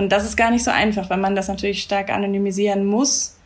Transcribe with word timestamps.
Und 0.00 0.12
das 0.12 0.24
ist 0.24 0.38
gar 0.38 0.50
nicht 0.50 0.64
so 0.64 0.70
einfach, 0.70 1.10
wenn 1.10 1.20
man 1.20 1.36
das 1.36 1.48
natürlich 1.48 1.82
stark 1.82 2.08
anonymisieren 2.08 2.86
muss, 2.86 3.36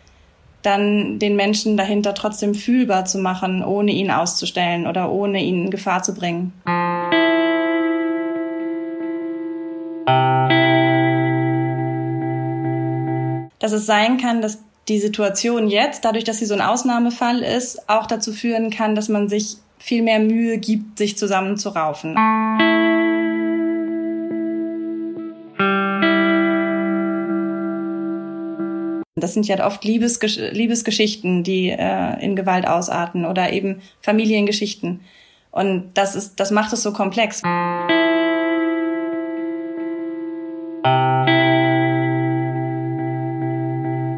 dann 0.63 1.19
den 1.19 1.35
Menschen 1.35 1.77
dahinter 1.77 2.15
trotzdem 2.15 2.55
fühlbar 2.55 3.07
zu 3.07 3.19
machen, 3.19 3.65
ohne 3.65 3.91
ihn 3.91 4.09
auszustellen 4.13 4.87
oder 4.87 5.11
ohne 5.11 5.43
ihn 5.43 5.65
in 5.65 5.71
Gefahr 5.73 6.05
zu 6.05 6.15
bringen. 6.15 6.53
Dass 13.59 13.73
es 13.73 13.85
sein 13.85 14.19
kann, 14.19 14.41
dass 14.41 14.63
die 14.87 15.01
Situation 15.01 15.67
jetzt, 15.67 16.05
dadurch, 16.05 16.23
dass 16.23 16.39
sie 16.39 16.47
so 16.47 16.55
ein 16.55 16.61
Ausnahmefall 16.61 17.41
ist, 17.41 17.89
auch 17.91 18.07
dazu 18.07 18.33
führen 18.33 18.71
kann, 18.71 18.95
dass 18.95 19.09
man 19.09 19.29
sich 19.29 19.57
viel 19.81 20.05
mehr 20.05 20.21
Mühe 20.21 20.59
gibt, 20.59 20.99
sich 20.99 21.19
zusammenzuraufen. 21.19 22.15
Das 29.25 29.33
sind 29.33 29.49
ja 29.49 29.67
oft 29.67 29.83
Liebesgesch 29.85 30.37
Liebesgeschichten, 30.37 31.45
die 31.45 31.71
äh, 31.71 32.23
in 32.23 32.37
Gewalt 32.37 32.69
ausarten 32.69 33.25
oder 33.25 33.55
eben 33.55 33.81
Familiengeschichten. 34.03 35.01
Und 35.51 35.93
das 35.95 36.15
ist, 36.15 36.39
das 36.39 36.51
macht 36.51 36.75
es 36.75 36.83
so 36.83 36.93
komplex. 36.93 37.41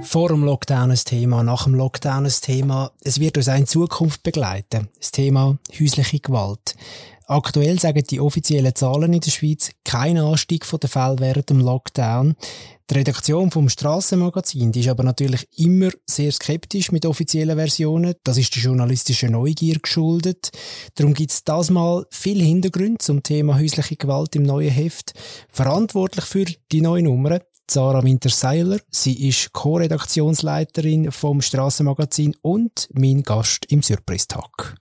Vor 0.02 0.28
dem 0.28 0.42
Lockdown 0.42 0.90
ein 0.90 0.96
Thema, 0.96 1.44
nach 1.44 1.64
dem 1.64 1.76
Lockdown 1.76 2.26
ein 2.26 2.32
Thema. 2.42 2.90
Es 3.04 3.20
wird 3.20 3.36
uns 3.36 3.48
auch 3.48 3.54
in 3.54 3.68
Zukunft 3.68 4.24
begleiten. 4.24 4.88
Das 4.98 5.12
Thema 5.12 5.56
häusliche 5.78 6.18
Gewalt. 6.18 6.74
Aktuell 7.28 7.80
sagen 7.80 8.04
die 8.08 8.20
offiziellen 8.20 8.74
Zahlen 8.74 9.12
in 9.12 9.20
der 9.20 9.32
Schweiz 9.32 9.72
keinen 9.84 10.24
Anstieg 10.24 10.64
von 10.64 10.78
den 10.78 10.88
Fällen 10.88 11.18
während 11.18 11.50
dem 11.50 11.58
Lockdown. 11.58 12.36
Die 12.88 12.94
Redaktion 12.94 13.50
vom 13.50 13.68
Strassenmagazin, 13.68 14.70
die 14.70 14.80
ist 14.80 14.88
aber 14.88 15.02
natürlich 15.02 15.48
immer 15.58 15.90
sehr 16.08 16.30
skeptisch 16.30 16.92
mit 16.92 17.04
offiziellen 17.04 17.56
Versionen. 17.56 18.14
Das 18.22 18.38
ist 18.38 18.54
der 18.54 18.62
journalistischen 18.62 19.32
Neugier 19.32 19.80
geschuldet. 19.80 20.50
Darum 20.94 21.14
gibt 21.14 21.32
es 21.32 21.42
das 21.42 21.70
mal 21.70 22.06
viel 22.10 22.40
Hintergründe 22.40 22.98
zum 22.98 23.24
Thema 23.24 23.58
häusliche 23.58 23.96
Gewalt 23.96 24.36
im 24.36 24.44
neuen 24.44 24.70
Heft. 24.70 25.14
Verantwortlich 25.50 26.26
für 26.26 26.44
die 26.70 26.80
neue 26.80 27.02
Nummer 27.02 27.40
Sarah 27.68 28.04
Winterseiler. 28.04 28.78
Sie 28.88 29.28
ist 29.28 29.52
Co-Redaktionsleiterin 29.52 31.10
vom 31.10 31.42
Strassenmagazin 31.42 32.36
und 32.40 32.88
mein 32.92 33.24
Gast 33.24 33.66
im 33.68 33.82
Surprise-Tag. 33.82 34.76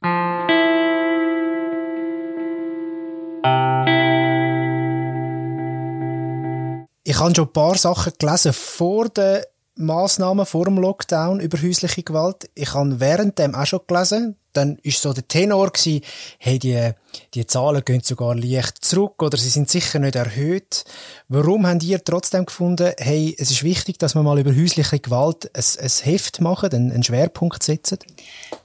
Ich 7.07 7.19
habe 7.19 7.33
schon 7.35 7.45
ein 7.45 7.53
paar 7.53 7.77
Sachen 7.77 8.13
gelesen 8.17 8.51
vor 8.51 9.09
den 9.09 9.43
Massnahmen 9.77 10.45
vor 10.45 10.65
dem 10.65 10.77
Lockdown 10.77 11.39
über 11.39 11.61
häusliche 11.61 12.03
Gewalt. 12.03 12.49
Ich 12.55 12.73
habe 12.73 12.99
währenddem 12.99 13.55
auch 13.55 13.65
schon 13.65 13.81
gelesen. 13.87 14.37
Dann 14.55 14.77
ist 14.83 15.01
so 15.01 15.13
der 15.13 15.27
Tenor 15.27 15.71
gewesen, 15.71 16.01
hey, 16.37 16.59
die, 16.59 16.91
die 17.33 17.45
Zahlen 17.45 17.83
gehen 17.83 18.01
sogar 18.01 18.35
leicht 18.35 18.83
zurück 18.83 19.21
oder 19.21 19.37
sie 19.37 19.49
sind 19.49 19.69
sicher 19.69 19.99
nicht 19.99 20.15
erhöht. 20.15 20.85
Warum 21.27 21.67
habt 21.67 21.83
ihr 21.83 22.03
trotzdem 22.03 22.45
gefunden, 22.45 22.93
hey, 22.97 23.35
es 23.37 23.51
ist 23.51 23.63
wichtig, 23.63 23.99
dass 23.99 24.15
wir 24.15 24.23
mal 24.23 24.39
über 24.39 24.55
häusliche 24.55 24.99
Gewalt 24.99 25.49
ein, 25.55 25.63
ein 25.81 25.91
Heft 26.03 26.41
machen, 26.41 26.71
einen, 26.71 26.91
einen 26.91 27.03
Schwerpunkt 27.03 27.63
setzen? 27.63 27.99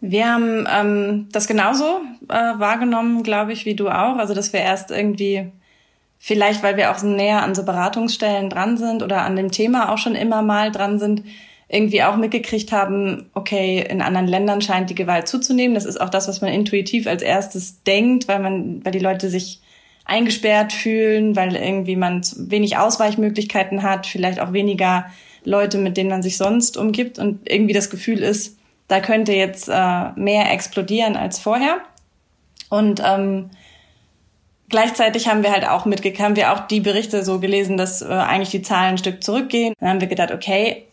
Wir 0.01 0.33
haben 0.33 0.67
ähm, 0.71 1.29
das 1.33 1.47
genauso 1.47 2.01
äh, 2.29 2.35
wahrgenommen, 2.35 3.23
glaube 3.23 3.53
ich, 3.53 3.65
wie 3.65 3.75
du 3.75 3.89
auch. 3.89 4.17
Also, 4.17 4.35
dass 4.35 4.53
wir 4.53 4.61
erst 4.61 4.91
irgendwie 4.91 5.51
Vielleicht, 6.23 6.63
weil 6.63 6.77
wir 6.77 6.91
auch 6.91 6.99
so 6.99 7.07
näher 7.07 7.43
an 7.43 7.55
so 7.55 7.65
Beratungsstellen 7.65 8.51
dran 8.51 8.77
sind 8.77 9.03
oder 9.03 9.23
an 9.23 9.37
dem 9.37 9.51
Thema 9.51 9.91
auch 9.91 9.97
schon 9.97 10.15
immer 10.15 10.43
mal 10.43 10.71
dran 10.71 10.99
sind, 10.99 11.23
irgendwie 11.73 12.03
auch 12.03 12.17
mitgekriegt 12.17 12.73
haben, 12.73 13.31
okay, 13.33 13.85
in 13.89 14.03
anderen 14.03 14.27
Ländern 14.27 14.61
scheint 14.61 14.91
die 14.91 14.97
Gewalt 14.97 15.29
zuzunehmen. 15.29 15.75
Das 15.75 15.85
ist 15.85 16.01
auch 16.01 16.09
das, 16.09 16.27
was 16.27 16.41
man 16.41 16.53
intuitiv 16.53 17.07
als 17.07 17.23
erstes 17.23 17.85
denkt, 17.85 18.27
weil 18.27 18.41
man, 18.41 18.85
weil 18.85 18.93
die 18.93 18.99
Leute 18.99 19.31
sich 19.31 19.61
eingesperrt 20.05 20.73
fühlen, 20.73 21.37
weil 21.37 21.55
irgendwie 21.55 21.95
man 21.95 22.23
wenig 22.37 22.77
Ausweichmöglichkeiten 22.77 23.85
hat, 23.85 24.09
vielleicht 24.09 24.41
auch 24.41 24.53
weniger 24.53 25.07
Leute, 25.45 25.79
mit 25.79 25.97
denen 25.97 26.11
man 26.11 26.23
sich 26.23 26.37
sonst 26.37 26.77
umgibt 26.77 27.21
und 27.21 27.49
irgendwie 27.49 27.73
das 27.73 27.89
Gefühl 27.89 28.19
ist, 28.19 28.59
da 28.89 28.99
könnte 28.99 29.33
jetzt 29.33 29.69
äh, 29.69 30.11
mehr 30.17 30.53
explodieren 30.53 31.15
als 31.15 31.39
vorher. 31.39 31.79
Und 32.69 33.01
ähm, 33.05 33.51
Gleichzeitig 34.71 35.27
haben 35.27 35.43
wir 35.43 35.51
halt 35.51 35.69
auch 35.69 35.85
mitgekriegt, 35.85 36.21
haben 36.21 36.37
wir 36.37 36.53
auch 36.53 36.61
die 36.61 36.79
Berichte 36.79 37.25
so 37.25 37.41
gelesen, 37.41 37.77
dass 37.77 38.03
äh, 38.03 38.07
eigentlich 38.07 38.51
die 38.51 38.63
Zahlen 38.63 38.91
ein 38.91 38.99
Stück 38.99 39.23
zurückgehen. 39.23 39.75
Dann 39.81 39.89
haben 39.89 40.01
wir 40.01 40.07
gedacht, 40.07 40.31
okay, 40.31 40.85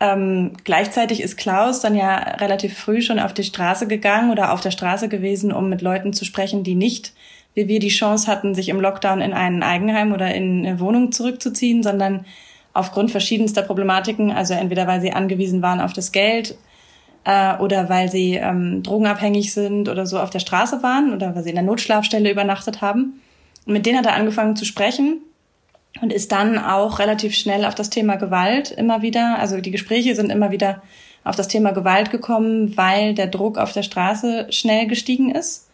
ähm, 0.00 0.52
gleichzeitig 0.64 1.22
ist 1.22 1.36
Klaus 1.36 1.80
dann 1.80 1.94
ja 1.94 2.16
relativ 2.16 2.76
früh 2.76 3.02
schon 3.02 3.18
auf 3.18 3.34
die 3.34 3.44
Straße 3.44 3.86
gegangen 3.86 4.30
oder 4.30 4.52
auf 4.52 4.62
der 4.62 4.70
Straße 4.70 5.08
gewesen, 5.08 5.52
um 5.52 5.68
mit 5.68 5.82
Leuten 5.82 6.14
zu 6.14 6.24
sprechen, 6.24 6.64
die 6.64 6.74
nicht, 6.74 7.12
wie 7.54 7.68
wir 7.68 7.80
die 7.80 7.88
Chance 7.88 8.26
hatten, 8.26 8.54
sich 8.54 8.70
im 8.70 8.80
Lockdown 8.80 9.20
in 9.20 9.34
ein 9.34 9.62
Eigenheim 9.62 10.12
oder 10.12 10.34
in 10.34 10.64
eine 10.64 10.80
Wohnung 10.80 11.12
zurückzuziehen, 11.12 11.82
sondern 11.82 12.24
aufgrund 12.72 13.10
verschiedenster 13.10 13.60
Problematiken, 13.60 14.30
also 14.32 14.54
entweder 14.54 14.86
weil 14.86 15.02
sie 15.02 15.12
angewiesen 15.12 15.60
waren 15.60 15.80
auf 15.80 15.92
das 15.92 16.12
Geld 16.12 16.56
äh, 17.24 17.56
oder 17.58 17.90
weil 17.90 18.10
sie 18.10 18.36
ähm, 18.36 18.82
drogenabhängig 18.82 19.52
sind 19.52 19.90
oder 19.90 20.06
so 20.06 20.18
auf 20.18 20.30
der 20.30 20.38
Straße 20.38 20.82
waren 20.82 21.12
oder 21.12 21.34
weil 21.34 21.42
sie 21.42 21.50
in 21.50 21.56
der 21.56 21.64
Notschlafstelle 21.64 22.30
übernachtet 22.30 22.80
haben. 22.80 23.20
Und 23.66 23.74
mit 23.74 23.84
denen 23.84 23.98
hat 23.98 24.06
er 24.06 24.14
angefangen 24.14 24.56
zu 24.56 24.64
sprechen 24.64 25.18
und 26.00 26.12
ist 26.12 26.32
dann 26.32 26.58
auch 26.58 26.98
relativ 26.98 27.34
schnell 27.34 27.64
auf 27.64 27.74
das 27.74 27.90
Thema 27.90 28.16
Gewalt 28.16 28.70
immer 28.70 29.02
wieder, 29.02 29.38
also 29.38 29.60
die 29.60 29.70
Gespräche 29.70 30.14
sind 30.14 30.30
immer 30.30 30.50
wieder 30.50 30.82
auf 31.24 31.36
das 31.36 31.48
Thema 31.48 31.72
Gewalt 31.72 32.10
gekommen, 32.10 32.76
weil 32.76 33.14
der 33.14 33.26
Druck 33.26 33.58
auf 33.58 33.72
der 33.72 33.82
Straße 33.82 34.46
schnell 34.50 34.86
gestiegen 34.86 35.34
ist, 35.34 35.68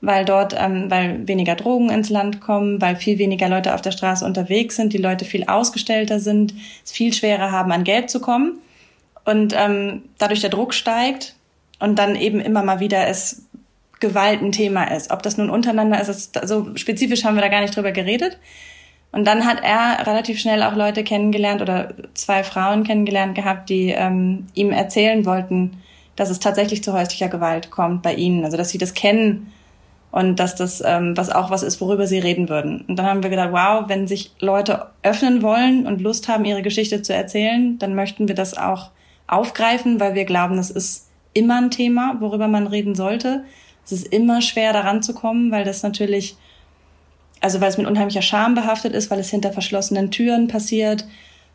weil 0.00 0.24
dort, 0.24 0.54
ähm, 0.58 0.90
weil 0.90 1.26
weniger 1.26 1.54
Drogen 1.54 1.90
ins 1.90 2.10
Land 2.10 2.40
kommen, 2.40 2.80
weil 2.80 2.96
viel 2.96 3.18
weniger 3.18 3.48
Leute 3.48 3.74
auf 3.74 3.80
der 3.80 3.92
Straße 3.92 4.24
unterwegs 4.24 4.76
sind, 4.76 4.92
die 4.92 4.98
Leute 4.98 5.24
viel 5.24 5.44
ausgestellter 5.44 6.18
sind, 6.18 6.54
es 6.84 6.92
viel 6.92 7.12
schwerer 7.12 7.52
haben, 7.52 7.72
an 7.72 7.84
Geld 7.84 8.10
zu 8.10 8.20
kommen 8.20 8.58
und 9.24 9.54
ähm, 9.56 10.02
dadurch 10.18 10.40
der 10.40 10.50
Druck 10.50 10.74
steigt 10.74 11.34
und 11.78 11.98
dann 11.98 12.16
eben 12.16 12.40
immer 12.40 12.62
mal 12.62 12.80
wieder 12.80 13.06
es 13.06 13.46
Gewalt 14.00 14.42
ein 14.42 14.50
Thema 14.50 14.84
ist. 14.84 15.12
Ob 15.12 15.22
das 15.22 15.38
nun 15.38 15.48
untereinander 15.48 16.00
ist, 16.00 16.36
so 16.44 16.76
spezifisch 16.76 17.24
haben 17.24 17.36
wir 17.36 17.40
da 17.40 17.48
gar 17.48 17.60
nicht 17.60 17.76
drüber 17.76 17.92
geredet. 17.92 18.36
Und 19.12 19.26
dann 19.26 19.46
hat 19.46 19.62
er 19.62 20.06
relativ 20.06 20.40
schnell 20.40 20.62
auch 20.62 20.74
Leute 20.74 21.04
kennengelernt 21.04 21.60
oder 21.60 21.92
zwei 22.14 22.42
Frauen 22.42 22.82
kennengelernt 22.82 23.34
gehabt, 23.34 23.68
die 23.68 23.90
ähm, 23.90 24.46
ihm 24.54 24.72
erzählen 24.72 25.26
wollten, 25.26 25.82
dass 26.16 26.30
es 26.30 26.40
tatsächlich 26.40 26.82
zu 26.82 26.92
häuslicher 26.92 27.28
Gewalt 27.28 27.70
kommt 27.70 28.02
bei 28.02 28.14
ihnen. 28.14 28.44
Also 28.44 28.56
dass 28.56 28.70
sie 28.70 28.78
das 28.78 28.94
kennen 28.94 29.52
und 30.10 30.40
dass 30.40 30.54
das 30.56 30.82
ähm, 30.84 31.16
was 31.16 31.30
auch 31.30 31.50
was 31.50 31.62
ist, 31.62 31.80
worüber 31.80 32.06
sie 32.06 32.18
reden 32.18 32.48
würden. 32.48 32.84
Und 32.88 32.96
dann 32.96 33.06
haben 33.06 33.22
wir 33.22 33.30
gedacht, 33.30 33.52
wow, 33.52 33.84
wenn 33.86 34.06
sich 34.06 34.32
Leute 34.40 34.86
öffnen 35.02 35.42
wollen 35.42 35.86
und 35.86 36.00
Lust 36.00 36.28
haben, 36.28 36.44
ihre 36.44 36.62
Geschichte 36.62 37.02
zu 37.02 37.14
erzählen, 37.14 37.78
dann 37.78 37.94
möchten 37.94 38.28
wir 38.28 38.34
das 38.34 38.56
auch 38.56 38.90
aufgreifen, 39.26 40.00
weil 40.00 40.14
wir 40.14 40.24
glauben, 40.24 40.56
das 40.56 40.70
ist 40.70 41.08
immer 41.34 41.58
ein 41.58 41.70
Thema, 41.70 42.16
worüber 42.20 42.48
man 42.48 42.66
reden 42.66 42.94
sollte. 42.94 43.44
Es 43.84 43.92
ist 43.92 44.06
immer 44.06 44.42
schwer, 44.42 44.72
daran 44.72 45.02
zu 45.02 45.14
kommen, 45.14 45.50
weil 45.50 45.64
das 45.64 45.82
natürlich, 45.82 46.36
also 47.42 47.60
weil 47.60 47.68
es 47.68 47.78
mit 47.78 47.86
unheimlicher 47.86 48.22
Scham 48.22 48.54
behaftet 48.54 48.94
ist, 48.94 49.10
weil 49.10 49.18
es 49.18 49.30
hinter 49.30 49.52
verschlossenen 49.52 50.10
Türen 50.10 50.48
passiert, 50.48 51.04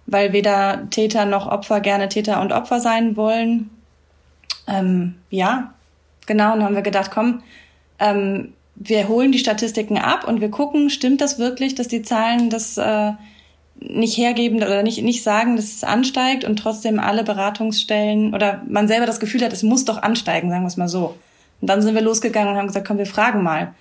weil 0.05 0.33
weder 0.33 0.89
Täter 0.89 1.25
noch 1.25 1.47
Opfer 1.47 1.79
gerne 1.79 2.09
Täter 2.09 2.41
und 2.41 2.51
Opfer 2.51 2.79
sein 2.79 3.15
wollen. 3.17 3.69
Ähm, 4.67 5.15
ja, 5.29 5.73
genau. 6.25 6.53
Und 6.53 6.59
dann 6.59 6.65
haben 6.65 6.75
wir 6.75 6.81
gedacht, 6.81 7.11
komm, 7.11 7.41
ähm, 7.99 8.53
wir 8.75 9.07
holen 9.07 9.31
die 9.31 9.39
Statistiken 9.39 9.97
ab 9.97 10.27
und 10.27 10.41
wir 10.41 10.49
gucken, 10.49 10.89
stimmt 10.89 11.21
das 11.21 11.39
wirklich, 11.39 11.73
dass 11.73 11.87
die 11.87 12.03
Zahlen 12.03 12.49
das 12.49 12.77
äh, 12.77 13.13
nicht 13.79 14.17
hergeben 14.17 14.57
oder 14.57 14.83
nicht, 14.83 15.01
nicht 15.03 15.23
sagen, 15.23 15.55
dass 15.55 15.65
es 15.65 15.83
ansteigt 15.83 16.43
und 16.43 16.57
trotzdem 16.57 16.99
alle 16.99 17.23
Beratungsstellen 17.23 18.33
oder 18.33 18.61
man 18.67 18.87
selber 18.87 19.05
das 19.05 19.19
Gefühl 19.19 19.43
hat, 19.43 19.53
es 19.53 19.63
muss 19.63 19.85
doch 19.85 20.01
ansteigen, 20.01 20.49
sagen 20.49 20.63
wir 20.63 20.67
es 20.67 20.77
mal 20.77 20.87
so. 20.87 21.15
Und 21.61 21.69
dann 21.69 21.81
sind 21.81 21.95
wir 21.95 22.01
losgegangen 22.01 22.51
und 22.51 22.57
haben 22.57 22.67
gesagt, 22.67 22.87
komm, 22.87 22.97
wir 22.97 23.05
fragen 23.05 23.41
mal. 23.41 23.73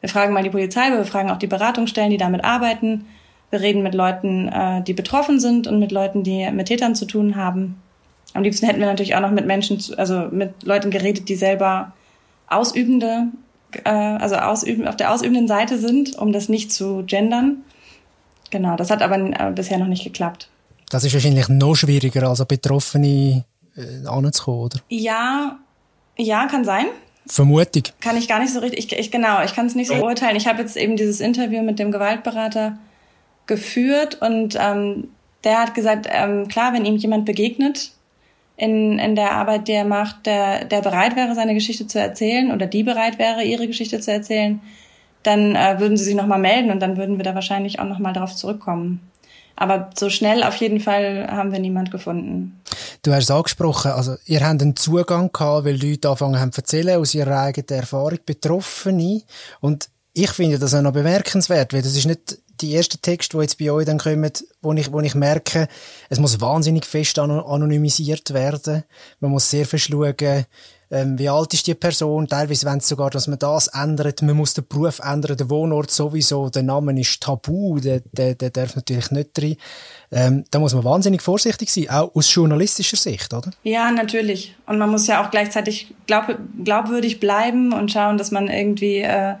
Wir 0.00 0.08
fragen 0.08 0.32
mal 0.32 0.42
die 0.42 0.50
Polizei, 0.50 0.90
wir 0.90 1.04
fragen 1.04 1.30
auch 1.30 1.38
die 1.38 1.46
Beratungsstellen, 1.46 2.10
die 2.10 2.16
damit 2.16 2.44
arbeiten. 2.44 3.06
Wir 3.50 3.60
reden 3.60 3.82
mit 3.82 3.94
Leuten, 3.94 4.48
äh, 4.48 4.82
die 4.82 4.94
betroffen 4.94 5.40
sind 5.40 5.66
und 5.66 5.78
mit 5.78 5.92
Leuten, 5.92 6.22
die 6.22 6.50
mit 6.50 6.68
Tätern 6.68 6.94
zu 6.94 7.04
tun 7.04 7.36
haben. 7.36 7.80
Am 8.32 8.42
liebsten 8.42 8.66
hätten 8.66 8.80
wir 8.80 8.86
natürlich 8.86 9.16
auch 9.16 9.20
noch 9.20 9.32
mit 9.32 9.46
Menschen, 9.46 9.82
also 9.96 10.28
mit 10.30 10.62
Leuten 10.62 10.90
geredet, 10.90 11.28
die 11.28 11.34
selber 11.34 11.92
Ausübende, 12.46 13.26
äh, 13.84 13.90
also 13.90 14.36
ausüben, 14.36 14.86
auf 14.86 14.96
der 14.96 15.12
ausübenden 15.12 15.48
Seite 15.48 15.78
sind, 15.78 16.16
um 16.16 16.32
das 16.32 16.48
nicht 16.48 16.72
zu 16.72 17.02
gendern. 17.06 17.58
Genau, 18.50 18.76
das 18.76 18.90
hat 18.90 19.02
aber 19.02 19.16
äh, 19.16 19.52
bisher 19.54 19.78
noch 19.78 19.86
nicht 19.86 20.04
geklappt. 20.04 20.48
Das 20.90 21.04
ist 21.04 21.12
wahrscheinlich 21.14 21.48
noch 21.48 21.74
schwieriger, 21.74 22.28
als 22.28 22.44
Betroffene 22.44 23.44
äh, 23.76 24.06
anzukommen, 24.06 24.60
oder? 24.60 24.78
Ja, 24.88 25.58
ja, 26.16 26.46
kann 26.46 26.64
sein. 26.64 26.86
Vermutung. 27.30 27.84
Kann 28.00 28.16
ich 28.16 28.28
gar 28.28 28.40
nicht 28.40 28.52
so 28.52 28.60
richtig, 28.60 28.92
ich, 28.92 28.98
ich 28.98 29.10
genau, 29.10 29.42
ich 29.44 29.54
kann 29.54 29.66
es 29.66 29.74
nicht 29.74 29.88
so 29.88 29.94
beurteilen. 29.94 30.36
Ich 30.36 30.46
habe 30.46 30.60
jetzt 30.60 30.76
eben 30.76 30.96
dieses 30.96 31.20
Interview 31.20 31.62
mit 31.62 31.78
dem 31.78 31.92
Gewaltberater 31.92 32.78
geführt 33.46 34.20
und 34.20 34.56
ähm, 34.60 35.08
der 35.44 35.60
hat 35.60 35.74
gesagt, 35.74 36.06
ähm, 36.10 36.48
klar, 36.48 36.72
wenn 36.72 36.84
ihm 36.84 36.96
jemand 36.96 37.24
begegnet 37.24 37.92
in, 38.56 38.98
in 38.98 39.16
der 39.16 39.32
Arbeit, 39.32 39.68
die 39.68 39.72
er 39.72 39.84
macht, 39.84 40.26
der, 40.26 40.64
der 40.64 40.82
bereit 40.82 41.16
wäre, 41.16 41.34
seine 41.34 41.54
Geschichte 41.54 41.86
zu 41.86 41.98
erzählen 41.98 42.52
oder 42.52 42.66
die 42.66 42.82
bereit 42.82 43.18
wäre, 43.18 43.42
ihre 43.42 43.66
Geschichte 43.66 44.00
zu 44.00 44.12
erzählen, 44.12 44.60
dann 45.22 45.54
äh, 45.54 45.78
würden 45.78 45.96
sie 45.96 46.04
sich 46.04 46.14
nochmal 46.14 46.38
melden 46.38 46.70
und 46.70 46.80
dann 46.80 46.96
würden 46.96 47.16
wir 47.16 47.24
da 47.24 47.34
wahrscheinlich 47.34 47.78
auch 47.78 47.86
nochmal 47.86 48.12
darauf 48.12 48.34
zurückkommen. 48.34 49.09
Aber 49.56 49.90
so 49.96 50.08
schnell 50.10 50.42
auf 50.42 50.56
jeden 50.56 50.80
Fall 50.80 51.26
haben 51.30 51.52
wir 51.52 51.58
niemand 51.58 51.90
gefunden. 51.90 52.60
Du 53.02 53.12
hast 53.12 53.24
es 53.24 53.30
angesprochen, 53.30 53.92
also 53.92 54.16
ihr 54.26 54.40
habt 54.40 54.62
einen 54.62 54.76
Zugang 54.76 55.30
gehabt, 55.32 55.64
weil 55.64 55.80
Leute 55.82 56.08
anfangen 56.08 56.40
haben 56.40 56.52
zu 56.52 56.60
erzählen 56.60 56.98
aus 56.98 57.14
ihrer 57.14 57.40
eigenen 57.40 57.80
Erfahrung, 57.80 58.18
Betroffene. 58.24 59.22
Und 59.60 59.88
ich 60.12 60.30
finde 60.30 60.58
das 60.58 60.74
auch 60.74 60.82
noch 60.82 60.92
bemerkenswert, 60.92 61.72
weil 61.72 61.82
das 61.82 61.96
ist 61.96 62.06
nicht 62.06 62.38
die 62.60 62.74
ersten 62.74 63.00
Texte, 63.00 63.36
die 63.36 63.42
jetzt 63.42 63.58
bei 63.58 63.70
euch 63.70 63.86
dann 63.86 63.98
kommen, 63.98 64.30
wo 64.60 64.72
ich, 64.72 64.92
wo 64.92 65.00
ich 65.00 65.14
merke, 65.14 65.68
es 66.08 66.18
muss 66.18 66.40
wahnsinnig 66.40 66.84
fest 66.84 67.18
anonymisiert 67.18 68.32
werden. 68.34 68.84
Man 69.20 69.30
muss 69.30 69.48
sehr 69.48 69.66
viel 69.66 69.78
schauen, 69.78 70.46
ähm, 70.90 71.18
wie 71.18 71.28
alt 71.28 71.54
ist 71.54 71.66
die 71.66 71.74
Person, 71.74 72.26
teilweise 72.26 72.66
wenn 72.66 72.78
es 72.78 72.88
sogar, 72.88 73.10
dass 73.10 73.28
man 73.28 73.38
das 73.38 73.68
ändert, 73.68 74.22
man 74.22 74.36
muss 74.36 74.54
den 74.54 74.66
Beruf 74.66 74.98
ändern, 74.98 75.36
der 75.36 75.48
Wohnort 75.48 75.90
sowieso, 75.90 76.50
der 76.50 76.64
Name 76.64 76.98
ist 77.00 77.22
tabu, 77.22 77.78
der, 77.78 78.02
der, 78.12 78.34
der 78.34 78.50
darf 78.50 78.74
natürlich 78.74 79.10
nicht 79.10 79.30
drin. 79.34 79.56
Ähm, 80.10 80.44
da 80.50 80.58
muss 80.58 80.74
man 80.74 80.82
wahnsinnig 80.82 81.22
vorsichtig 81.22 81.70
sein, 81.70 81.88
auch 81.90 82.14
aus 82.14 82.34
journalistischer 82.34 82.96
Sicht, 82.96 83.32
oder? 83.32 83.50
Ja, 83.62 83.90
natürlich. 83.92 84.56
Und 84.66 84.78
man 84.78 84.90
muss 84.90 85.06
ja 85.06 85.24
auch 85.24 85.30
gleichzeitig 85.30 85.94
glaub, 86.06 86.36
glaubwürdig 86.64 87.20
bleiben 87.20 87.72
und 87.72 87.92
schauen, 87.92 88.18
dass 88.18 88.32
man 88.32 88.48
irgendwie 88.48 88.98
äh, 88.98 89.34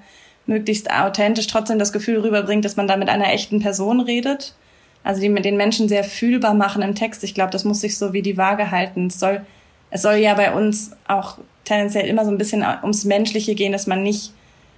möglichst 0.46 0.90
authentisch 0.90 1.48
trotzdem 1.48 1.78
das 1.78 1.92
Gefühl 1.92 2.20
rüberbringt, 2.20 2.64
dass 2.64 2.76
man 2.76 2.86
da 2.86 2.96
mit 2.96 3.08
einer 3.08 3.32
echten 3.32 3.60
Person 3.60 4.00
redet. 4.00 4.54
Also 5.02 5.20
die 5.20 5.28
mit 5.28 5.44
den 5.44 5.56
Menschen 5.56 5.88
sehr 5.88 6.04
fühlbar 6.04 6.54
machen 6.54 6.82
im 6.82 6.94
Text. 6.94 7.24
Ich 7.24 7.34
glaube, 7.34 7.50
das 7.50 7.64
muss 7.64 7.80
sich 7.80 7.96
so 7.96 8.12
wie 8.12 8.22
die 8.22 8.36
Waage 8.36 8.70
halten. 8.70 9.06
Es 9.06 9.18
soll, 9.18 9.40
es 9.90 10.02
soll 10.02 10.16
ja 10.16 10.34
bei 10.34 10.52
uns 10.52 10.92
auch 11.06 11.38
tendenziell 11.64 12.06
immer 12.06 12.24
so 12.24 12.30
ein 12.30 12.38
bisschen 12.38 12.64
ums 12.82 13.04
Menschliche 13.04 13.54
gehen, 13.54 13.72
dass 13.72 13.86
man 13.86 14.02
nicht 14.02 14.32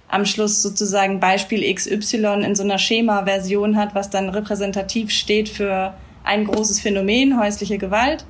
am 0.07 0.25
Schluss 0.25 0.61
sozusagen 0.61 1.19
Beispiel 1.19 1.73
XY 1.73 2.43
in 2.43 2.55
so 2.55 2.63
einer 2.63 2.77
Schema-Version 2.77 3.77
hat, 3.77 3.95
was 3.95 4.09
dann 4.09 4.29
repräsentativ 4.29 5.09
steht 5.09 5.49
für 5.49 5.93
ein 6.23 6.45
großes 6.45 6.79
Phänomen, 6.79 7.39
häusliche 7.39 7.77
Gewalt, 7.77 8.25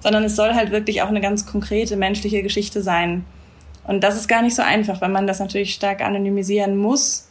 sondern 0.00 0.24
es 0.24 0.36
soll 0.36 0.54
halt 0.54 0.70
wirklich 0.70 1.02
auch 1.02 1.08
eine 1.08 1.20
ganz 1.20 1.46
konkrete 1.46 1.96
menschliche 1.96 2.42
Geschichte 2.42 2.82
sein. 2.82 3.24
Und 3.84 4.02
das 4.04 4.16
ist 4.16 4.28
gar 4.28 4.42
nicht 4.42 4.54
so 4.54 4.62
einfach, 4.62 5.00
wenn 5.00 5.12
man 5.12 5.26
das 5.26 5.40
natürlich 5.40 5.74
stark 5.74 6.00
anonymisieren 6.00 6.76
muss, 6.76 7.28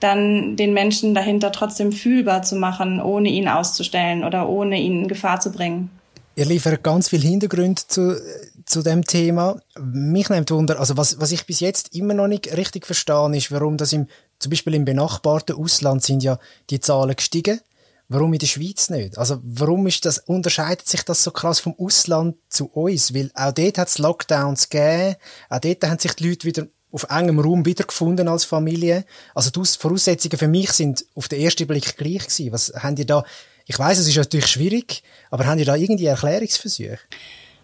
dann 0.00 0.56
den 0.56 0.74
Menschen 0.74 1.14
dahinter 1.14 1.52
trotzdem 1.52 1.90
fühlbar 1.90 2.42
zu 2.42 2.56
machen, 2.56 3.00
ohne 3.00 3.28
ihn 3.28 3.48
auszustellen 3.48 4.24
oder 4.24 4.48
ohne 4.48 4.78
ihn 4.80 5.02
in 5.02 5.08
Gefahr 5.08 5.40
zu 5.40 5.52
bringen. 5.52 5.90
Ihr 6.36 6.44
liefert 6.44 6.84
ganz 6.84 7.08
viel 7.08 7.22
Hintergrund 7.22 7.90
zu, 7.90 8.20
zu 8.66 8.82
dem 8.82 9.04
Thema. 9.04 9.58
Mich 9.80 10.28
nimmt 10.28 10.50
Wunder, 10.50 10.78
also 10.78 10.96
was, 10.96 11.18
was 11.18 11.32
ich 11.32 11.46
bis 11.46 11.60
jetzt 11.60 11.94
immer 11.94 12.14
noch 12.14 12.28
nicht 12.28 12.54
richtig 12.56 12.86
verstehe, 12.86 13.36
ist, 13.36 13.50
warum 13.50 13.78
das 13.78 13.92
im, 13.92 14.06
zum 14.38 14.50
Beispiel 14.50 14.74
im 14.74 14.84
benachbarten 14.84 15.56
Ausland 15.56 16.02
sind 16.02 16.22
ja 16.22 16.38
die 16.70 16.80
Zahlen 16.80 17.16
gestiegen 17.16 17.60
Warum 18.08 18.32
in 18.32 18.38
der 18.38 18.46
Schweiz 18.46 18.88
nicht? 18.88 19.18
Also, 19.18 19.40
warum 19.42 19.86
ist 19.88 20.04
das, 20.04 20.18
unterscheidet 20.18 20.86
sich 20.86 21.02
das 21.02 21.24
so 21.24 21.32
krass 21.32 21.58
vom 21.58 21.74
Ausland 21.76 22.36
zu 22.48 22.66
uns? 22.66 23.12
Weil 23.14 23.32
auch 23.34 23.50
dort 23.50 23.78
hat 23.78 23.88
es 23.88 23.98
Lockdowns 23.98 24.68
gegeben, 24.68 25.16
auch 25.50 25.58
dort 25.58 25.84
haben 25.84 25.98
sich 25.98 26.12
die 26.12 26.28
Leute 26.28 26.46
wieder 26.46 26.66
auf 26.92 27.08
engem 27.10 27.40
Raum 27.40 27.66
wiedergefunden 27.66 28.28
als 28.28 28.44
Familie. 28.44 29.04
Also 29.34 29.50
die 29.50 29.68
Voraussetzungen 29.78 30.38
für 30.38 30.46
mich 30.46 30.70
sind 30.70 31.04
auf 31.16 31.26
den 31.26 31.40
ersten 31.40 31.66
Blick 31.66 31.96
gleich 31.96 32.28
gewesen. 32.28 32.52
Was 32.52 32.72
haben 32.76 32.96
ihr 32.96 33.06
da, 33.06 33.24
ich 33.66 33.78
weiß, 33.78 33.98
es 33.98 34.08
ist 34.08 34.16
natürlich 34.16 34.46
schwierig, 34.46 35.02
aber 35.30 35.46
haben 35.46 35.58
ihr 35.58 35.64
da 35.64 35.74
irgendwie 35.74 36.06
Erklärungsversuche? 36.06 36.98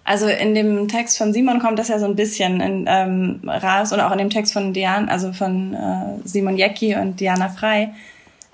Also 0.05 0.27
in 0.27 0.55
dem 0.55 0.89
Text 0.89 1.17
von 1.17 1.33
Simon 1.33 1.61
kommt 1.61 1.79
das 1.79 1.89
ja 1.89 1.99
so 1.99 2.07
ein 2.07 2.17
bisschen 2.17 2.61
in, 2.61 2.87
ähm, 2.89 3.41
raus 3.49 3.93
und 3.93 4.01
auch 4.01 4.11
in 4.11 4.19
dem 4.19 4.31
Text 4.31 4.53
von 4.53 4.73
Diana, 4.73 5.11
also 5.11 5.33
von 5.33 5.75
äh, 5.75 6.29
Simon 6.29 6.59
Jecki 6.59 6.97
und 6.97 7.21
Diana 7.21 7.49
Frei, 7.49 7.95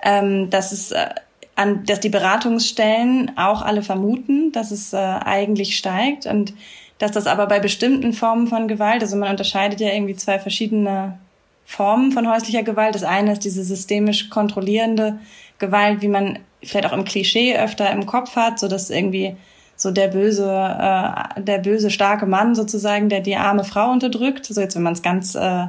ähm, 0.03 0.51
dass 0.51 0.71
es 0.71 0.91
äh, 0.91 1.07
an, 1.55 1.83
dass 1.85 1.99
die 1.99 2.09
Beratungsstellen 2.09 3.35
auch 3.35 3.63
alle 3.63 3.81
vermuten, 3.81 4.51
dass 4.51 4.69
es 4.69 4.93
äh, 4.93 4.97
eigentlich 4.97 5.75
steigt 5.75 6.27
und 6.27 6.53
dass 6.99 7.11
das 7.11 7.25
aber 7.25 7.47
bei 7.47 7.59
bestimmten 7.59 8.13
Formen 8.13 8.47
von 8.47 8.67
Gewalt, 8.67 9.01
also 9.01 9.15
man 9.17 9.31
unterscheidet 9.31 9.79
ja 9.79 9.91
irgendwie 9.91 10.15
zwei 10.15 10.37
verschiedene 10.37 11.17
Formen 11.65 12.11
von 12.11 12.29
häuslicher 12.29 12.63
Gewalt. 12.63 12.95
Das 12.95 13.03
eine 13.03 13.33
ist 13.33 13.43
diese 13.43 13.63
systemisch 13.63 14.29
kontrollierende 14.29 15.19
Gewalt, 15.59 16.01
wie 16.01 16.07
man 16.07 16.39
vielleicht 16.63 16.85
auch 16.85 16.93
im 16.93 17.05
Klischee 17.05 17.57
öfter 17.57 17.91
im 17.91 18.05
Kopf 18.05 18.35
hat, 18.35 18.59
so 18.59 18.67
dass 18.67 18.89
irgendwie 18.89 19.35
so 19.75 19.91
der 19.91 20.09
böse, 20.09 20.45
äh, 20.45 21.41
der 21.41 21.59
böse 21.59 21.89
starke 21.89 22.25
Mann 22.25 22.53
sozusagen, 22.53 23.09
der 23.09 23.21
die 23.21 23.35
arme 23.35 23.63
Frau 23.63 23.91
unterdrückt. 23.91 24.45
So 24.45 24.59
jetzt, 24.59 24.75
wenn 24.75 24.83
man 24.83 24.93
es 24.93 25.01
ganz, 25.01 25.35
äh, 25.35 25.67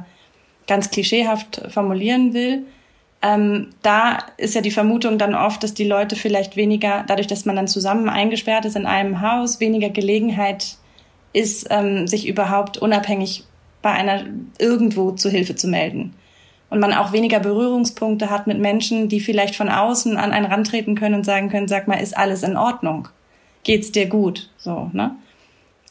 ganz 0.67 0.91
klischeehaft 0.91 1.61
formulieren 1.69 2.33
will. 2.33 2.65
Ähm, 3.21 3.69
da 3.83 4.17
ist 4.37 4.55
ja 4.55 4.61
die 4.61 4.71
Vermutung 4.71 5.17
dann 5.17 5.35
oft, 5.35 5.63
dass 5.63 5.73
die 5.73 5.87
Leute 5.87 6.15
vielleicht 6.15 6.55
weniger, 6.55 7.05
dadurch, 7.07 7.27
dass 7.27 7.45
man 7.45 7.55
dann 7.55 7.67
zusammen 7.67 8.09
eingesperrt 8.09 8.65
ist 8.65 8.75
in 8.75 8.85
einem 8.85 9.21
Haus, 9.21 9.59
weniger 9.59 9.89
Gelegenheit 9.89 10.75
ist, 11.31 11.67
ähm, 11.69 12.07
sich 12.07 12.27
überhaupt 12.27 12.77
unabhängig 12.77 13.45
bei 13.81 13.91
einer 13.91 14.25
irgendwo 14.57 15.11
zu 15.11 15.29
Hilfe 15.29 15.55
zu 15.55 15.67
melden. 15.67 16.13
Und 16.71 16.79
man 16.79 16.93
auch 16.93 17.11
weniger 17.11 17.41
Berührungspunkte 17.41 18.29
hat 18.29 18.47
mit 18.47 18.57
Menschen, 18.57 19.09
die 19.09 19.19
vielleicht 19.19 19.57
von 19.57 19.67
außen 19.67 20.15
an 20.15 20.31
einen 20.31 20.45
rantreten 20.45 20.95
können 20.95 21.15
und 21.15 21.25
sagen 21.25 21.49
können, 21.49 21.67
sag 21.67 21.89
mal, 21.89 21.95
ist 21.95 22.17
alles 22.17 22.43
in 22.43 22.55
Ordnung? 22.55 23.09
Geht's 23.63 23.91
dir 23.91 24.07
gut? 24.07 24.49
So, 24.57 24.89
ne? 24.93 25.15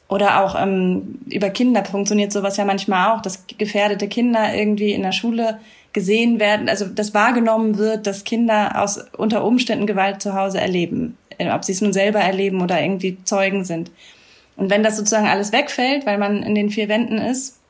Oder 0.09 0.43
auch 0.43 0.61
ähm, 0.61 1.21
über 1.31 1.51
Kinder 1.51 1.85
funktioniert 1.85 2.33
sowas 2.33 2.57
ja 2.57 2.65
manchmal 2.65 3.13
auch, 3.13 3.21
dass 3.21 3.45
gefährdete 3.59 4.09
Kinder 4.09 4.55
irgendwie 4.55 4.93
in 4.93 5.03
der 5.03 5.13
Schule 5.13 5.61
gesehen 5.93 6.41
werden, 6.41 6.71
also 6.71 6.87
das 6.87 7.13
wahrgenommen 7.13 7.77
wird, 7.77 8.07
dass 8.07 8.25
Kinder 8.25 8.83
aus 8.83 9.05
unter 9.19 9.45
Umständen 9.45 9.87
Gewalt 9.87 10.23
zu 10.23 10.35
Hause 10.35 10.61
erleben, 10.61 11.19
äh, 11.37 11.51
ob 11.51 11.63
sie 11.63 11.73
es 11.73 11.83
nun 11.83 11.93
selber 11.93 12.21
erleben 12.21 12.63
oder 12.63 12.81
irgendwie 12.81 13.19
Zeugen 13.25 13.65
sind. 13.65 13.91
Und 14.57 14.71
wenn 14.71 14.83
das 14.83 14.97
sozusagen 14.97 15.29
alles 15.29 15.53
wegfällt, 15.53 16.07
weil 16.07 16.17
man 16.17 16.43
in 16.43 16.55
den 16.55 16.71
vier 16.71 16.89
Wänden 16.89 17.19
ist, 17.19 17.61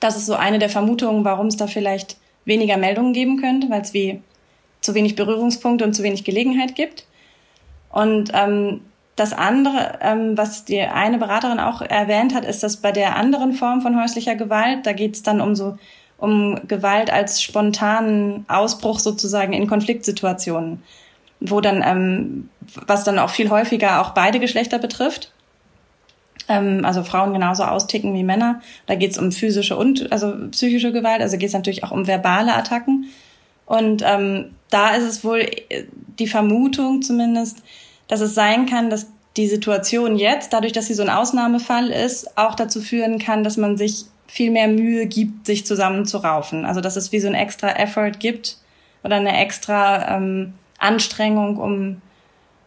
das 0.00 0.16
ist 0.16 0.24
so 0.24 0.34
eine 0.34 0.58
der 0.58 0.70
Vermutungen, 0.70 1.24
warum 1.24 1.48
es 1.48 1.58
da 1.58 1.66
vielleicht 1.66 2.16
weniger 2.50 2.76
Meldungen 2.76 3.14
geben 3.14 3.40
könnte, 3.40 3.70
weil 3.70 3.80
es 3.80 3.94
wie 3.94 4.20
zu 4.82 4.94
wenig 4.94 5.16
Berührungspunkte 5.16 5.84
und 5.84 5.94
zu 5.94 6.02
wenig 6.02 6.24
Gelegenheit 6.24 6.74
gibt. 6.74 7.06
Und 7.90 8.30
ähm, 8.34 8.82
das 9.16 9.32
andere, 9.32 9.98
ähm, 10.02 10.36
was 10.36 10.64
die 10.64 10.80
eine 10.80 11.18
Beraterin 11.18 11.60
auch 11.60 11.80
erwähnt 11.82 12.34
hat, 12.34 12.44
ist, 12.44 12.62
dass 12.62 12.78
bei 12.78 12.92
der 12.92 13.16
anderen 13.16 13.52
Form 13.52 13.82
von 13.82 14.00
häuslicher 14.00 14.34
Gewalt, 14.34 14.86
da 14.86 14.92
geht 14.92 15.14
es 15.14 15.22
dann 15.22 15.40
um 15.40 15.54
so 15.54 15.78
um 16.16 16.60
Gewalt 16.68 17.10
als 17.10 17.42
spontanen 17.42 18.44
Ausbruch 18.46 18.98
sozusagen 18.98 19.54
in 19.54 19.66
Konfliktsituationen, 19.66 20.82
wo 21.40 21.62
dann, 21.62 21.82
ähm, 21.82 22.50
was 22.86 23.04
dann 23.04 23.18
auch 23.18 23.30
viel 23.30 23.48
häufiger 23.48 24.02
auch 24.02 24.10
beide 24.10 24.38
Geschlechter 24.38 24.78
betrifft. 24.78 25.32
Ähm, 26.50 26.84
also 26.84 27.04
Frauen 27.04 27.32
genauso 27.32 27.62
austicken 27.62 28.12
wie 28.12 28.24
Männer. 28.24 28.60
Da 28.86 28.96
geht 28.96 29.12
es 29.12 29.18
um 29.18 29.30
physische 29.30 29.76
und 29.76 30.10
also 30.10 30.34
psychische 30.50 30.90
Gewalt, 30.90 31.22
also 31.22 31.38
geht 31.38 31.48
es 31.48 31.54
natürlich 31.54 31.84
auch 31.84 31.92
um 31.92 32.08
verbale 32.08 32.54
Attacken. 32.54 33.06
Und 33.66 34.02
ähm, 34.04 34.50
da 34.68 34.96
ist 34.96 35.04
es 35.04 35.24
wohl 35.24 35.46
die 36.18 36.26
Vermutung 36.26 37.02
zumindest, 37.02 37.62
dass 38.08 38.20
es 38.20 38.34
sein 38.34 38.66
kann, 38.66 38.90
dass 38.90 39.06
die 39.36 39.46
Situation 39.46 40.16
jetzt, 40.16 40.52
dadurch, 40.52 40.72
dass 40.72 40.88
sie 40.88 40.94
so 40.94 41.02
ein 41.02 41.08
Ausnahmefall 41.08 41.90
ist, 41.90 42.36
auch 42.36 42.56
dazu 42.56 42.80
führen 42.80 43.20
kann, 43.20 43.44
dass 43.44 43.56
man 43.56 43.76
sich 43.76 44.06
viel 44.26 44.50
mehr 44.50 44.66
Mühe 44.66 45.06
gibt, 45.06 45.46
sich 45.46 45.64
zusammenzuraufen. 45.64 46.64
Also 46.64 46.80
dass 46.80 46.96
es 46.96 47.12
wie 47.12 47.20
so 47.20 47.28
ein 47.28 47.34
extra 47.34 47.70
Effort 47.76 48.18
gibt 48.18 48.56
oder 49.04 49.16
eine 49.16 49.38
extra 49.40 50.16
ähm, 50.16 50.54
Anstrengung, 50.78 51.58
um, 51.58 52.02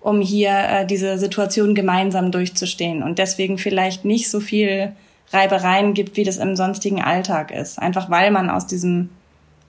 um 0.03 0.21
hier 0.21 0.51
äh, 0.51 0.85
diese 0.85 1.17
Situation 1.17 1.73
gemeinsam 1.73 2.31
durchzustehen 2.31 3.01
und 3.01 3.19
deswegen 3.19 3.57
vielleicht 3.57 4.05
nicht 4.05 4.29
so 4.29 4.39
viel 4.39 4.91
Reibereien 5.31 5.93
gibt, 5.93 6.17
wie 6.17 6.23
das 6.23 6.37
im 6.37 6.55
sonstigen 6.55 7.01
Alltag 7.01 7.51
ist. 7.51 7.79
Einfach 7.79 8.09
weil 8.09 8.29
man 8.29 8.49
aus 8.49 8.67
diesem, 8.67 9.09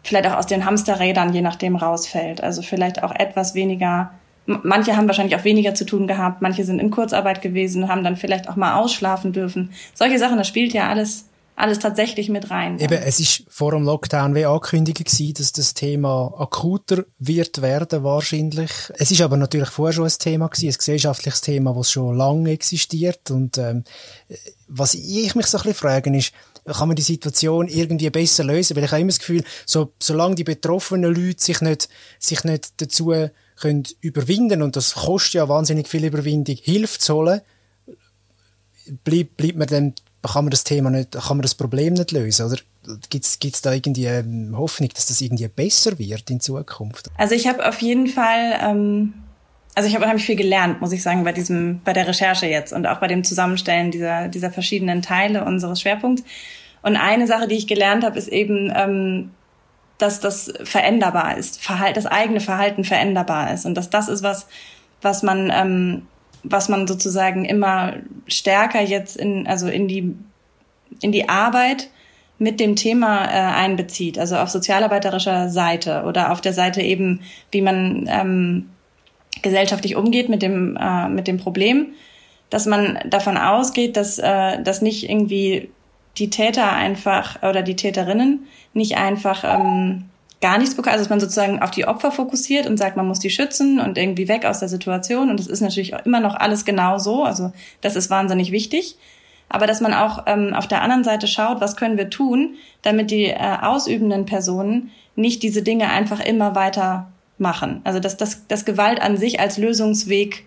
vielleicht 0.02 0.26
auch 0.26 0.36
aus 0.36 0.46
den 0.46 0.66
Hamsterrädern 0.66 1.32
je 1.32 1.40
nachdem 1.40 1.76
rausfällt. 1.76 2.42
Also 2.42 2.62
vielleicht 2.62 3.02
auch 3.02 3.14
etwas 3.14 3.54
weniger 3.54 4.10
Manche 4.46 4.94
haben 4.94 5.06
wahrscheinlich 5.06 5.36
auch 5.36 5.44
weniger 5.44 5.74
zu 5.74 5.86
tun 5.86 6.06
gehabt, 6.06 6.42
manche 6.42 6.64
sind 6.64 6.78
in 6.78 6.90
Kurzarbeit 6.90 7.40
gewesen, 7.40 7.88
haben 7.88 8.04
dann 8.04 8.16
vielleicht 8.16 8.48
auch 8.48 8.56
mal 8.56 8.74
ausschlafen 8.74 9.32
dürfen. 9.32 9.70
Solche 9.94 10.18
Sachen, 10.18 10.36
das 10.36 10.46
spielt 10.46 10.74
ja 10.74 10.88
alles 10.88 11.30
alles 11.56 11.78
tatsächlich 11.78 12.28
mit 12.28 12.50
rein. 12.50 12.78
Eben, 12.78 13.00
es 13.02 13.20
ist 13.20 13.44
vor 13.48 13.70
dem 13.70 13.84
Lockdown 13.84 14.34
wie 14.34 14.44
angekündigt 14.44 15.04
gewesen, 15.04 15.34
dass 15.34 15.52
das 15.52 15.74
Thema 15.74 16.34
akuter 16.36 17.04
wird 17.18 17.62
werden 17.62 18.02
wahrscheinlich. 18.02 18.70
Es 18.94 19.10
ist 19.10 19.20
aber 19.20 19.36
natürlich 19.36 19.70
vorher 19.70 19.92
schon 19.92 20.04
ein 20.04 20.18
Thema 20.18 20.48
gewesen, 20.48 20.68
ein 20.68 20.78
gesellschaftliches 20.78 21.40
Thema, 21.40 21.74
das 21.74 21.90
schon 21.90 22.16
lange 22.16 22.50
existiert 22.50 23.30
und 23.30 23.58
ähm, 23.58 23.84
was 24.66 24.94
ich 24.94 25.34
mich 25.34 25.46
so 25.46 25.58
ein 25.58 25.64
bisschen 25.64 25.74
frage 25.74 26.16
ist, 26.16 26.32
kann 26.64 26.88
man 26.88 26.96
die 26.96 27.02
Situation 27.02 27.68
irgendwie 27.68 28.08
besser 28.10 28.42
lösen? 28.42 28.74
Weil 28.76 28.84
ich 28.84 28.90
habe 28.90 29.02
immer 29.02 29.10
das 29.10 29.18
Gefühl, 29.18 29.44
so, 29.66 29.92
solange 30.02 30.34
die 30.34 30.44
betroffenen 30.44 31.14
Leute 31.14 31.42
sich 31.42 31.60
nicht, 31.60 31.88
sich 32.18 32.42
nicht 32.44 32.80
dazu 32.80 33.12
können 33.56 33.84
überwinden 34.00 34.62
und 34.62 34.74
das 34.74 34.94
kostet 34.94 35.34
ja 35.34 35.48
wahnsinnig 35.48 35.88
viel 35.88 36.04
Überwindung, 36.04 36.56
Hilfe 36.56 36.98
zu 36.98 37.14
holen, 37.14 37.40
bleibt, 39.04 39.36
bleibt 39.36 39.56
man 39.56 39.68
dann, 39.68 39.94
kann 40.28 40.44
man 40.44 40.50
das 40.50 40.64
Thema 40.64 40.90
nicht, 40.90 41.12
kann 41.12 41.36
man 41.36 41.42
das 41.42 41.54
Problem 41.54 41.94
nicht 41.94 42.12
lösen, 42.12 42.46
oder? 42.46 42.56
Gibt 43.08 43.24
es 43.24 43.62
da 43.62 43.72
irgendwie 43.72 44.06
ähm, 44.06 44.54
Hoffnung, 44.56 44.90
dass 44.94 45.06
das 45.06 45.20
irgendwie 45.20 45.48
besser 45.48 45.98
wird 45.98 46.30
in 46.30 46.40
Zukunft? 46.40 47.10
Also 47.16 47.34
ich 47.34 47.46
habe 47.46 47.66
auf 47.66 47.80
jeden 47.80 48.06
Fall, 48.06 48.58
ähm, 48.60 49.14
also 49.74 49.88
ich 49.88 49.94
habe 49.94 50.04
unheimlich 50.04 50.26
viel 50.26 50.36
gelernt, 50.36 50.80
muss 50.80 50.92
ich 50.92 51.02
sagen, 51.02 51.24
bei 51.24 51.32
diesem, 51.32 51.80
bei 51.82 51.92
der 51.92 52.06
Recherche 52.06 52.46
jetzt 52.46 52.72
und 52.72 52.86
auch 52.86 52.98
bei 52.98 53.06
dem 53.06 53.24
Zusammenstellen 53.24 53.90
dieser, 53.90 54.28
dieser 54.28 54.50
verschiedenen 54.50 55.00
Teile 55.02 55.44
unseres 55.44 55.80
Schwerpunkts. 55.80 56.24
Und 56.82 56.96
eine 56.96 57.26
Sache, 57.26 57.48
die 57.48 57.56
ich 57.56 57.66
gelernt 57.66 58.04
habe, 58.04 58.18
ist 58.18 58.28
eben, 58.28 58.70
ähm, 58.76 59.30
dass 59.96 60.20
das 60.20 60.52
veränderbar 60.64 61.38
ist, 61.38 61.62
Verhalt, 61.62 61.96
das 61.96 62.04
eigene 62.06 62.40
Verhalten 62.40 62.84
veränderbar 62.84 63.54
ist 63.54 63.64
und 63.64 63.74
dass 63.74 63.88
das 63.88 64.08
ist 64.08 64.22
was, 64.22 64.46
was 65.00 65.22
man, 65.22 65.50
ähm, 65.54 66.06
was 66.44 66.68
man 66.68 66.86
sozusagen 66.86 67.44
immer 67.44 67.94
stärker 68.26 68.82
jetzt 68.82 69.16
in, 69.16 69.46
also 69.46 69.66
in 69.68 69.88
die, 69.88 70.14
in 71.00 71.10
die 71.10 71.28
Arbeit 71.28 71.88
mit 72.38 72.60
dem 72.60 72.76
Thema 72.76 73.24
äh, 73.24 73.54
einbezieht, 73.54 74.18
also 74.18 74.36
auf 74.36 74.50
sozialarbeiterischer 74.50 75.48
Seite 75.48 76.04
oder 76.06 76.30
auf 76.30 76.40
der 76.40 76.52
Seite 76.52 76.82
eben, 76.82 77.20
wie 77.50 77.62
man 77.62 78.08
ähm, 78.08 78.70
gesellschaftlich 79.42 79.96
umgeht 79.96 80.28
mit 80.28 80.42
dem 80.42 80.76
äh, 80.76 81.08
mit 81.08 81.26
dem 81.26 81.38
Problem, 81.38 81.88
dass 82.50 82.66
man 82.66 82.98
davon 83.06 83.36
ausgeht, 83.36 83.96
dass 83.96 84.18
äh, 84.18 84.62
dass 84.62 84.82
nicht 84.82 85.08
irgendwie 85.08 85.70
die 86.18 86.30
Täter 86.30 86.72
einfach 86.72 87.42
oder 87.42 87.62
die 87.62 87.76
Täterinnen 87.76 88.46
nicht 88.72 88.96
einfach 88.96 89.44
ähm, 89.44 90.04
gar 90.44 90.58
nichts 90.58 90.74
bekommen, 90.74 90.92
also 90.92 91.04
dass 91.04 91.10
man 91.10 91.20
sozusagen 91.20 91.62
auf 91.62 91.70
die 91.70 91.86
Opfer 91.86 92.12
fokussiert 92.12 92.66
und 92.66 92.76
sagt, 92.76 92.98
man 92.98 93.08
muss 93.08 93.18
die 93.18 93.30
schützen 93.30 93.80
und 93.80 93.96
irgendwie 93.96 94.28
weg 94.28 94.44
aus 94.44 94.58
der 94.58 94.68
Situation 94.68 95.30
und 95.30 95.40
das 95.40 95.46
ist 95.46 95.62
natürlich 95.62 95.94
immer 96.04 96.20
noch 96.20 96.34
alles 96.34 96.66
genau 96.66 96.98
so, 96.98 97.24
also 97.24 97.50
das 97.80 97.96
ist 97.96 98.10
wahnsinnig 98.10 98.52
wichtig, 98.52 98.98
aber 99.48 99.66
dass 99.66 99.80
man 99.80 99.94
auch 99.94 100.24
ähm, 100.26 100.52
auf 100.52 100.68
der 100.68 100.82
anderen 100.82 101.02
Seite 101.02 101.28
schaut, 101.28 101.62
was 101.62 101.76
können 101.76 101.96
wir 101.96 102.10
tun, 102.10 102.56
damit 102.82 103.10
die 103.10 103.24
äh, 103.24 103.38
ausübenden 103.62 104.26
Personen 104.26 104.90
nicht 105.16 105.42
diese 105.42 105.62
Dinge 105.62 105.88
einfach 105.88 106.20
immer 106.20 106.54
weiter 106.54 107.10
machen. 107.38 107.80
Also 107.84 107.98
dass 107.98 108.18
das 108.18 108.46
dass 108.46 108.66
Gewalt 108.66 109.00
an 109.00 109.16
sich 109.16 109.40
als 109.40 109.56
Lösungsweg 109.56 110.44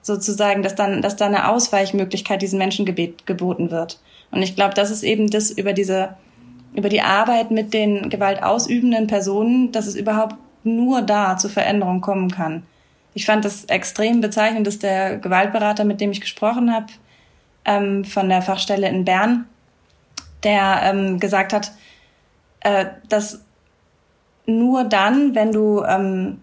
sozusagen, 0.00 0.62
dass 0.62 0.74
dann 0.74 1.02
dass 1.02 1.16
da 1.16 1.26
eine 1.26 1.50
Ausweichmöglichkeit 1.50 2.40
diesen 2.40 2.58
Menschen 2.58 2.86
geboten 2.86 3.70
wird. 3.70 4.00
Und 4.30 4.40
ich 4.40 4.56
glaube, 4.56 4.72
das 4.72 4.90
ist 4.90 5.02
eben 5.02 5.28
das 5.28 5.50
über 5.50 5.74
diese 5.74 6.16
über 6.74 6.88
die 6.88 7.00
Arbeit 7.00 7.50
mit 7.50 7.72
den 7.72 8.10
gewaltausübenden 8.10 9.06
Personen, 9.06 9.72
dass 9.72 9.86
es 9.86 9.94
überhaupt 9.94 10.36
nur 10.64 11.02
da 11.02 11.36
zu 11.36 11.48
Veränderungen 11.48 12.00
kommen 12.00 12.30
kann. 12.30 12.64
Ich 13.14 13.26
fand 13.26 13.44
das 13.44 13.64
extrem 13.66 14.20
bezeichnend, 14.20 14.66
dass 14.66 14.78
der 14.78 15.18
Gewaltberater, 15.18 15.84
mit 15.84 16.00
dem 16.00 16.10
ich 16.10 16.20
gesprochen 16.20 16.72
habe, 16.72 16.86
ähm, 17.64 18.04
von 18.04 18.28
der 18.28 18.42
Fachstelle 18.42 18.88
in 18.88 19.04
Bern, 19.04 19.46
der 20.42 20.80
ähm, 20.82 21.20
gesagt 21.20 21.52
hat, 21.52 21.72
äh, 22.60 22.86
dass 23.08 23.40
nur 24.46 24.84
dann, 24.84 25.34
wenn 25.34 25.52
du 25.52 25.82
ähm, 25.84 26.40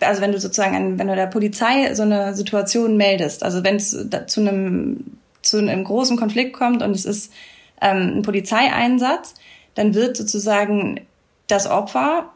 also 0.00 0.20
wenn 0.20 0.32
du 0.32 0.38
sozusagen 0.38 0.98
wenn 0.98 1.08
du 1.08 1.16
der 1.16 1.26
Polizei 1.26 1.94
so 1.94 2.02
eine 2.02 2.34
Situation 2.34 2.96
meldest, 2.96 3.42
also 3.42 3.64
wenn 3.64 3.76
es 3.76 3.90
zu 4.26 4.40
einem 4.40 5.18
zu 5.42 5.58
einem 5.58 5.84
großen 5.84 6.16
Konflikt 6.16 6.52
kommt 6.52 6.82
und 6.82 6.90
es 6.92 7.04
ist 7.04 7.32
ähm, 7.80 8.18
ein 8.18 8.22
Polizeieinsatz, 8.22 9.34
dann 9.74 9.94
wird 9.94 10.16
sozusagen 10.16 11.00
das 11.46 11.68
Opfer 11.68 12.30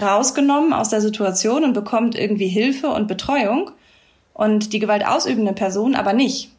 rausgenommen 0.00 0.72
aus 0.72 0.88
der 0.88 1.00
Situation 1.00 1.64
und 1.64 1.72
bekommt 1.72 2.18
irgendwie 2.18 2.48
Hilfe 2.48 2.88
und 2.88 3.06
Betreuung 3.08 3.70
und 4.34 4.72
die 4.72 4.78
gewaltausübende 4.78 5.52
Person 5.52 5.94
aber 5.94 6.12
nicht 6.12 6.50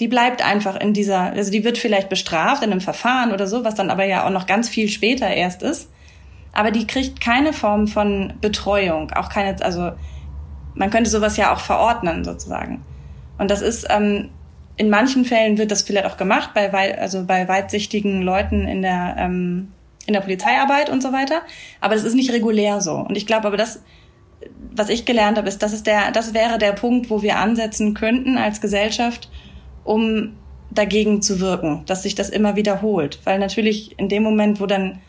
die 0.00 0.08
bleibt 0.08 0.44
einfach 0.44 0.76
in 0.76 0.92
dieser, 0.92 1.32
also 1.32 1.50
die 1.50 1.64
wird 1.64 1.76
vielleicht 1.76 2.08
bestraft 2.08 2.62
in 2.62 2.70
einem 2.70 2.80
Verfahren 2.80 3.32
oder 3.32 3.46
so, 3.46 3.64
was 3.64 3.74
dann 3.74 3.90
aber 3.90 4.04
ja 4.04 4.24
auch 4.24 4.30
noch 4.30 4.46
ganz 4.46 4.68
viel 4.68 4.88
später 4.88 5.28
erst 5.28 5.62
ist. 5.62 5.90
Aber 6.52 6.70
die 6.70 6.86
kriegt 6.86 7.20
keine 7.20 7.52
Form 7.52 7.88
von 7.88 8.34
Betreuung, 8.40 9.12
auch 9.12 9.28
keine, 9.28 9.60
also 9.62 9.90
man 10.74 10.90
könnte 10.90 11.10
sowas 11.10 11.36
ja 11.36 11.52
auch 11.52 11.60
verordnen 11.60 12.24
sozusagen. 12.24 12.84
Und 13.38 13.50
das 13.50 13.60
ist 13.60 13.86
ähm, 13.90 14.30
in 14.78 14.90
manchen 14.90 15.24
Fällen 15.24 15.58
wird 15.58 15.70
das 15.70 15.82
vielleicht 15.82 16.06
auch 16.06 16.16
gemacht 16.16 16.50
bei 16.54 16.98
also 16.98 17.24
bei 17.24 17.46
weitsichtigen 17.48 18.22
Leuten 18.22 18.66
in 18.66 18.82
der 18.82 19.16
ähm, 19.18 19.72
in 20.08 20.14
der 20.14 20.20
Polizeiarbeit 20.20 20.88
und 20.88 21.02
so 21.02 21.12
weiter. 21.12 21.42
Aber 21.80 21.94
das 21.94 22.04
ist 22.04 22.14
nicht 22.14 22.32
regulär 22.32 22.80
so. 22.80 22.94
Und 22.94 23.16
ich 23.16 23.26
glaube, 23.26 23.46
aber 23.46 23.58
das, 23.58 23.82
was 24.72 24.88
ich 24.88 25.04
gelernt 25.04 25.36
habe, 25.36 25.48
ist, 25.48 25.62
das 25.62 25.74
ist 25.74 25.86
der, 25.86 26.12
das 26.12 26.32
wäre 26.32 26.58
der 26.58 26.72
Punkt, 26.72 27.10
wo 27.10 27.20
wir 27.20 27.36
ansetzen 27.36 27.92
könnten 27.92 28.38
als 28.38 28.62
Gesellschaft, 28.62 29.28
um 29.84 30.32
dagegen 30.70 31.20
zu 31.20 31.40
wirken, 31.40 31.82
dass 31.86 32.04
sich 32.04 32.14
das 32.14 32.30
immer 32.30 32.56
wiederholt. 32.56 33.20
Weil 33.24 33.38
natürlich 33.38 33.98
in 33.98 34.08
dem 34.08 34.22
Moment, 34.22 34.60
wo 34.60 34.66
dann, 34.66 35.00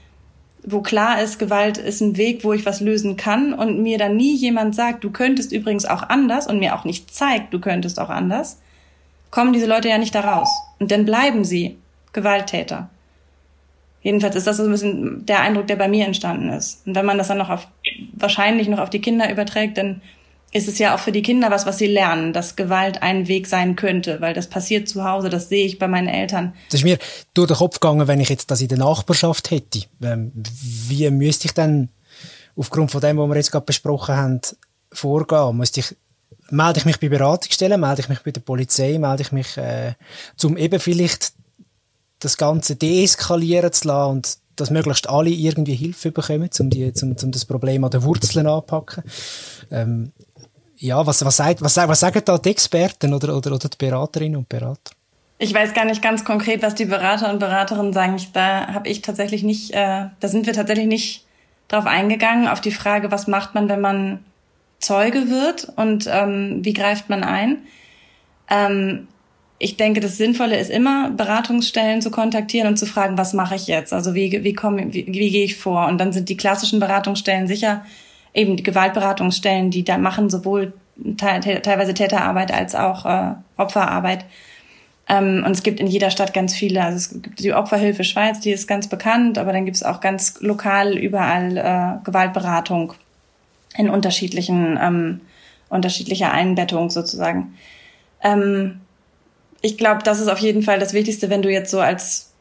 wo 0.66 0.82
klar 0.82 1.22
ist, 1.22 1.40
Gewalt 1.40 1.78
ist 1.78 2.02
ein 2.02 2.18
Weg, 2.18 2.44
wo 2.44 2.52
ich 2.52 2.66
was 2.66 2.82
lösen 2.82 3.16
kann 3.16 3.54
und 3.54 3.82
mir 3.82 3.98
dann 3.98 4.18
nie 4.18 4.36
jemand 4.36 4.76
sagt, 4.76 5.06
du 5.06 5.12
könntest 5.12 5.54
übrigens 5.54 5.86
auch 5.86 6.04
anders 6.04 6.46
und 6.46 6.60
mir 6.60 6.76
auch 6.76 6.84
nicht 6.84 7.14
zeigt, 7.14 7.54
du 7.54 7.60
könntest 7.60 8.00
auch 8.02 8.10
anders, 8.10 8.60
kommen 9.32 9.54
diese 9.54 9.68
Leute 9.68 9.90
ja 9.90 9.98
nicht 9.98 10.16
da 10.16 10.22
raus. 10.22 10.50
Und 10.80 10.92
dann 10.92 11.06
bleiben 11.06 11.44
sie 11.44 11.78
Gewalttäter. 12.14 12.90
Jedenfalls 14.02 14.36
ist 14.36 14.48
das 14.48 14.58
so 14.58 14.64
ein 14.64 14.72
bisschen 14.72 15.26
der 15.26 15.42
Eindruck, 15.42 15.68
der 15.68 15.76
bei 15.76 15.88
mir 15.88 16.06
entstanden 16.06 16.50
ist. 16.50 16.88
Und 16.88 16.96
wenn 16.96 17.06
man 17.06 17.18
das 17.18 17.28
dann 17.28 17.38
noch 17.38 17.50
auf, 17.50 17.68
wahrscheinlich 18.14 18.68
noch 18.70 18.80
auf 18.80 18.90
die 18.90 19.02
Kinder 19.02 19.30
überträgt, 19.30 19.78
dann 19.78 20.02
ist 20.52 20.68
es 20.68 20.80
ja 20.80 20.96
auch 20.96 21.00
für 21.00 21.12
die 21.12 21.22
Kinder 21.22 21.52
was, 21.52 21.66
was 21.66 21.78
sie 21.78 21.88
lernen, 21.88 22.34
dass 22.34 22.56
Gewalt 22.56 23.04
ein 23.04 23.28
Weg 23.28 23.46
sein 23.46 23.76
könnte, 23.76 24.20
weil 24.22 24.34
das 24.34 24.48
passiert 24.48 24.88
zu 24.90 25.04
Hause, 25.04 25.30
das 25.30 25.50
sehe 25.50 25.66
ich 25.66 25.78
bei 25.78 25.88
meinen 25.88 26.08
Eltern. 26.08 26.54
Das 26.72 26.80
ist 26.80 26.86
mir 26.86 26.98
durch 27.34 27.48
den 27.48 27.58
Kopf 27.58 27.80
gegangen, 27.80 28.08
wenn 28.08 28.20
ich 28.20 28.30
jetzt 28.30 28.50
das 28.50 28.62
in 28.62 28.68
der 28.68 28.80
Nachbarschaft 28.80 29.52
hätte. 29.52 29.82
Ähm, 30.02 30.32
wie 30.34 31.10
müsste 31.12 31.48
ich 31.48 31.54
denn 31.54 31.90
aufgrund 32.56 32.90
von 32.90 33.02
dem, 33.02 33.18
was 33.18 33.30
wir 33.30 33.36
jetzt 33.36 33.52
gerade 33.52 33.66
besprochen 33.66 34.16
haben, 34.16 34.42
vorgehen? 34.92 35.58
Müsste 35.58 35.82
ich, 35.82 35.96
melde 36.52 36.80
ich 36.80 36.86
mich 36.86 37.00
bei 37.00 37.10
Beratungsstellen, 37.10 37.80
melde 37.80 38.02
ich 38.02 38.10
mich 38.10 38.22
bei 38.22 38.32
der 38.32 38.42
Polizei, 38.42 38.98
melde 38.98 39.22
ich 39.22 39.32
mich, 39.32 39.58
äh, 39.58 39.94
zum 40.36 40.58
eben 40.58 40.80
vielleicht 40.80 41.34
das 42.20 42.38
Ganze 42.38 42.76
deeskalieren 42.76 43.72
zu 43.72 43.88
lassen 43.88 44.12
und 44.12 44.38
dass 44.56 44.70
möglichst 44.70 45.10
alle 45.10 45.30
irgendwie 45.30 45.76
Hilfe 45.76 46.12
bekommen, 46.12 46.50
um, 46.60 46.70
die, 46.70 46.92
um, 47.02 47.16
um 47.22 47.32
das 47.32 47.46
Problem 47.46 47.84
an 47.84 47.92
den 47.92 48.04
Wurzeln 48.04 48.48
anzupacken. 48.48 49.04
Ähm, 49.72 50.12
ja, 50.78 51.06
was, 51.06 51.24
was, 51.24 51.38
sagt, 51.38 51.62
was, 51.62 51.78
was 51.78 52.00
sagen 52.00 52.22
da 52.26 52.38
die 52.38 52.50
Experten 52.50 53.14
oder, 53.14 53.36
oder, 53.36 53.54
oder 53.54 53.70
die 53.70 53.78
Beraterinnen 53.78 54.38
und 54.38 54.50
Berater? 54.50 54.94
Ich 55.38 55.54
weiß 55.54 55.74
gar 55.74 55.86
nicht 55.86 56.02
ganz 56.02 56.26
konkret, 56.26 56.62
was 56.62 56.76
die 56.76 56.86
Berater 56.86 57.32
und 57.32 57.40
Beraterinnen 57.40 57.94
sagen. 57.94 58.16
Ich, 58.16 58.32
da 58.34 58.68
habe 58.74 58.90
ich 58.90 59.02
tatsächlich 59.02 59.44
nicht, 59.44 59.72
äh, 59.72 60.08
da 60.20 60.28
sind 60.28 60.46
wir 60.46 60.54
tatsächlich 60.54 60.88
nicht 60.88 61.26
drauf 61.70 61.86
eingegangen, 61.86 62.48
auf 62.48 62.60
die 62.60 62.72
Frage, 62.72 63.12
was 63.12 63.28
macht 63.28 63.56
man, 63.56 63.70
wenn 63.70 63.80
man 63.80 64.20
Zeuge 64.80 65.30
wird 65.30 65.72
und 65.76 66.10
ähm, 66.12 66.60
wie 66.64 66.74
greift 66.74 67.10
man 67.10 67.24
ein. 67.24 67.60
Ähm, 68.50 69.08
ich 69.60 69.76
denke, 69.76 70.00
das 70.00 70.18
Sinnvolle 70.18 70.58
ist 70.58 70.70
immer, 70.70 71.10
Beratungsstellen 71.12 72.02
zu 72.02 72.12
kontaktieren 72.12 72.68
und 72.68 72.78
zu 72.78 72.86
fragen, 72.86 73.18
was 73.18 73.34
mache 73.34 73.56
ich 73.56 73.68
jetzt? 73.68 73.92
Also 73.92 74.16
wie, 74.16 74.44
wie, 74.44 74.54
komme, 74.54 74.94
wie, 74.94 75.06
wie 75.08 75.30
gehe 75.30 75.44
ich 75.44 75.58
vor? 75.58 75.88
Und 75.88 76.00
dann 76.00 76.14
sind 76.14 76.30
die 76.30 76.38
klassischen 76.38 76.80
Beratungsstellen 76.80 77.48
sicher 77.48 77.84
eben 78.34 78.56
die 78.56 78.64
Gewaltberatungsstellen, 78.64 79.70
die 79.70 79.84
da 79.84 79.98
machen 79.98 80.30
sowohl 80.30 80.74
teilweise 81.18 81.94
Täterarbeit 81.94 82.54
als 82.54 82.76
auch 82.76 83.06
äh, 83.06 83.34
Opferarbeit. 83.58 84.26
Ähm, 85.10 85.44
und 85.46 85.52
es 85.52 85.64
gibt 85.64 85.80
in 85.80 85.88
jeder 85.88 86.12
Stadt 86.12 86.34
ganz 86.34 86.54
viele. 86.54 86.84
Also 86.84 86.98
es 86.98 87.22
gibt 87.22 87.40
die 87.40 87.54
Opferhilfe 87.54 88.04
Schweiz, 88.04 88.40
die 88.40 88.52
ist 88.52 88.68
ganz 88.68 88.88
bekannt, 88.88 89.38
aber 89.38 89.52
dann 89.52 89.66
gibt 89.66 89.78
es 89.78 89.84
auch 89.84 90.00
ganz 90.00 90.40
lokal 90.42 90.98
überall 90.98 91.58
äh, 91.58 92.06
Gewaltberatung 92.06 92.94
in 93.76 93.90
unterschiedlichen 93.90 94.78
ähm, 94.82 95.22
unterschiedlicher 95.70 96.32
Einbettung 96.32 96.90
sozusagen. 96.90 97.54
Ähm, 98.24 98.82
ich 99.62 99.78
glaube, 99.78 100.04
das 100.04 100.20
ist 100.20 100.28
auf 100.28 100.40
jeden 100.40 100.64
Fall 100.64 100.80
das 100.80 100.94
Wichtigste, 100.94 101.30
wenn 101.30 101.42
du 101.42 101.52
jetzt 101.52 101.72
so 101.72 101.80
als 101.80 102.34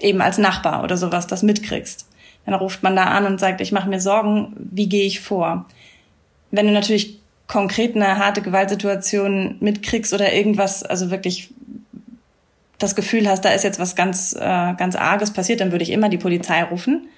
eben 0.00 0.20
als 0.20 0.38
Nachbar 0.38 0.84
oder 0.84 0.96
sowas 0.96 1.26
das 1.26 1.42
mitkriegst. 1.42 2.06
Dann 2.44 2.54
ruft 2.54 2.82
man 2.82 2.94
da 2.94 3.04
an 3.04 3.26
und 3.26 3.40
sagt, 3.40 3.60
ich 3.60 3.72
mache 3.72 3.88
mir 3.88 4.00
Sorgen, 4.00 4.54
wie 4.58 4.88
gehe 4.88 5.04
ich 5.04 5.20
vor? 5.20 5.66
Wenn 6.50 6.66
du 6.66 6.72
natürlich 6.72 7.20
konkret 7.46 7.96
eine 7.96 8.18
harte 8.18 8.42
Gewaltsituation 8.42 9.56
mitkriegst 9.60 10.12
oder 10.12 10.32
irgendwas, 10.32 10.82
also 10.82 11.10
wirklich 11.10 11.50
das 12.78 12.94
Gefühl 12.94 13.28
hast, 13.28 13.44
da 13.44 13.50
ist 13.50 13.64
jetzt 13.64 13.78
was 13.78 13.96
ganz, 13.96 14.34
äh, 14.34 14.74
ganz 14.74 14.96
Arges 14.96 15.32
passiert, 15.32 15.60
dann 15.60 15.72
würde 15.72 15.84
ich 15.84 15.90
immer 15.90 16.08
die 16.08 16.18
Polizei 16.18 16.62
rufen. 16.62 17.08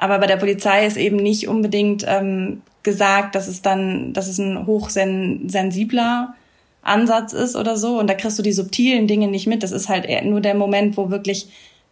Aber 0.00 0.18
bei 0.18 0.26
der 0.26 0.38
Polizei 0.38 0.86
ist 0.86 0.96
eben 0.96 1.16
nicht 1.16 1.46
unbedingt 1.46 2.04
ähm, 2.08 2.62
gesagt, 2.82 3.34
dass 3.34 3.48
es 3.48 3.60
dann, 3.60 4.14
dass 4.14 4.28
es 4.28 4.38
ein 4.38 4.66
hochsensibler 4.66 6.34
Ansatz 6.80 7.34
ist 7.34 7.54
oder 7.54 7.76
so. 7.76 7.98
Und 7.98 8.08
da 8.08 8.14
kriegst 8.14 8.38
du 8.38 8.42
die 8.42 8.52
subtilen 8.52 9.06
Dinge 9.06 9.28
nicht 9.28 9.46
mit. 9.46 9.62
Das 9.62 9.72
ist 9.72 9.90
halt 9.90 10.08
nur 10.24 10.40
der 10.40 10.54
Moment, 10.54 10.96
wo 10.96 11.10
wirklich, 11.10 11.48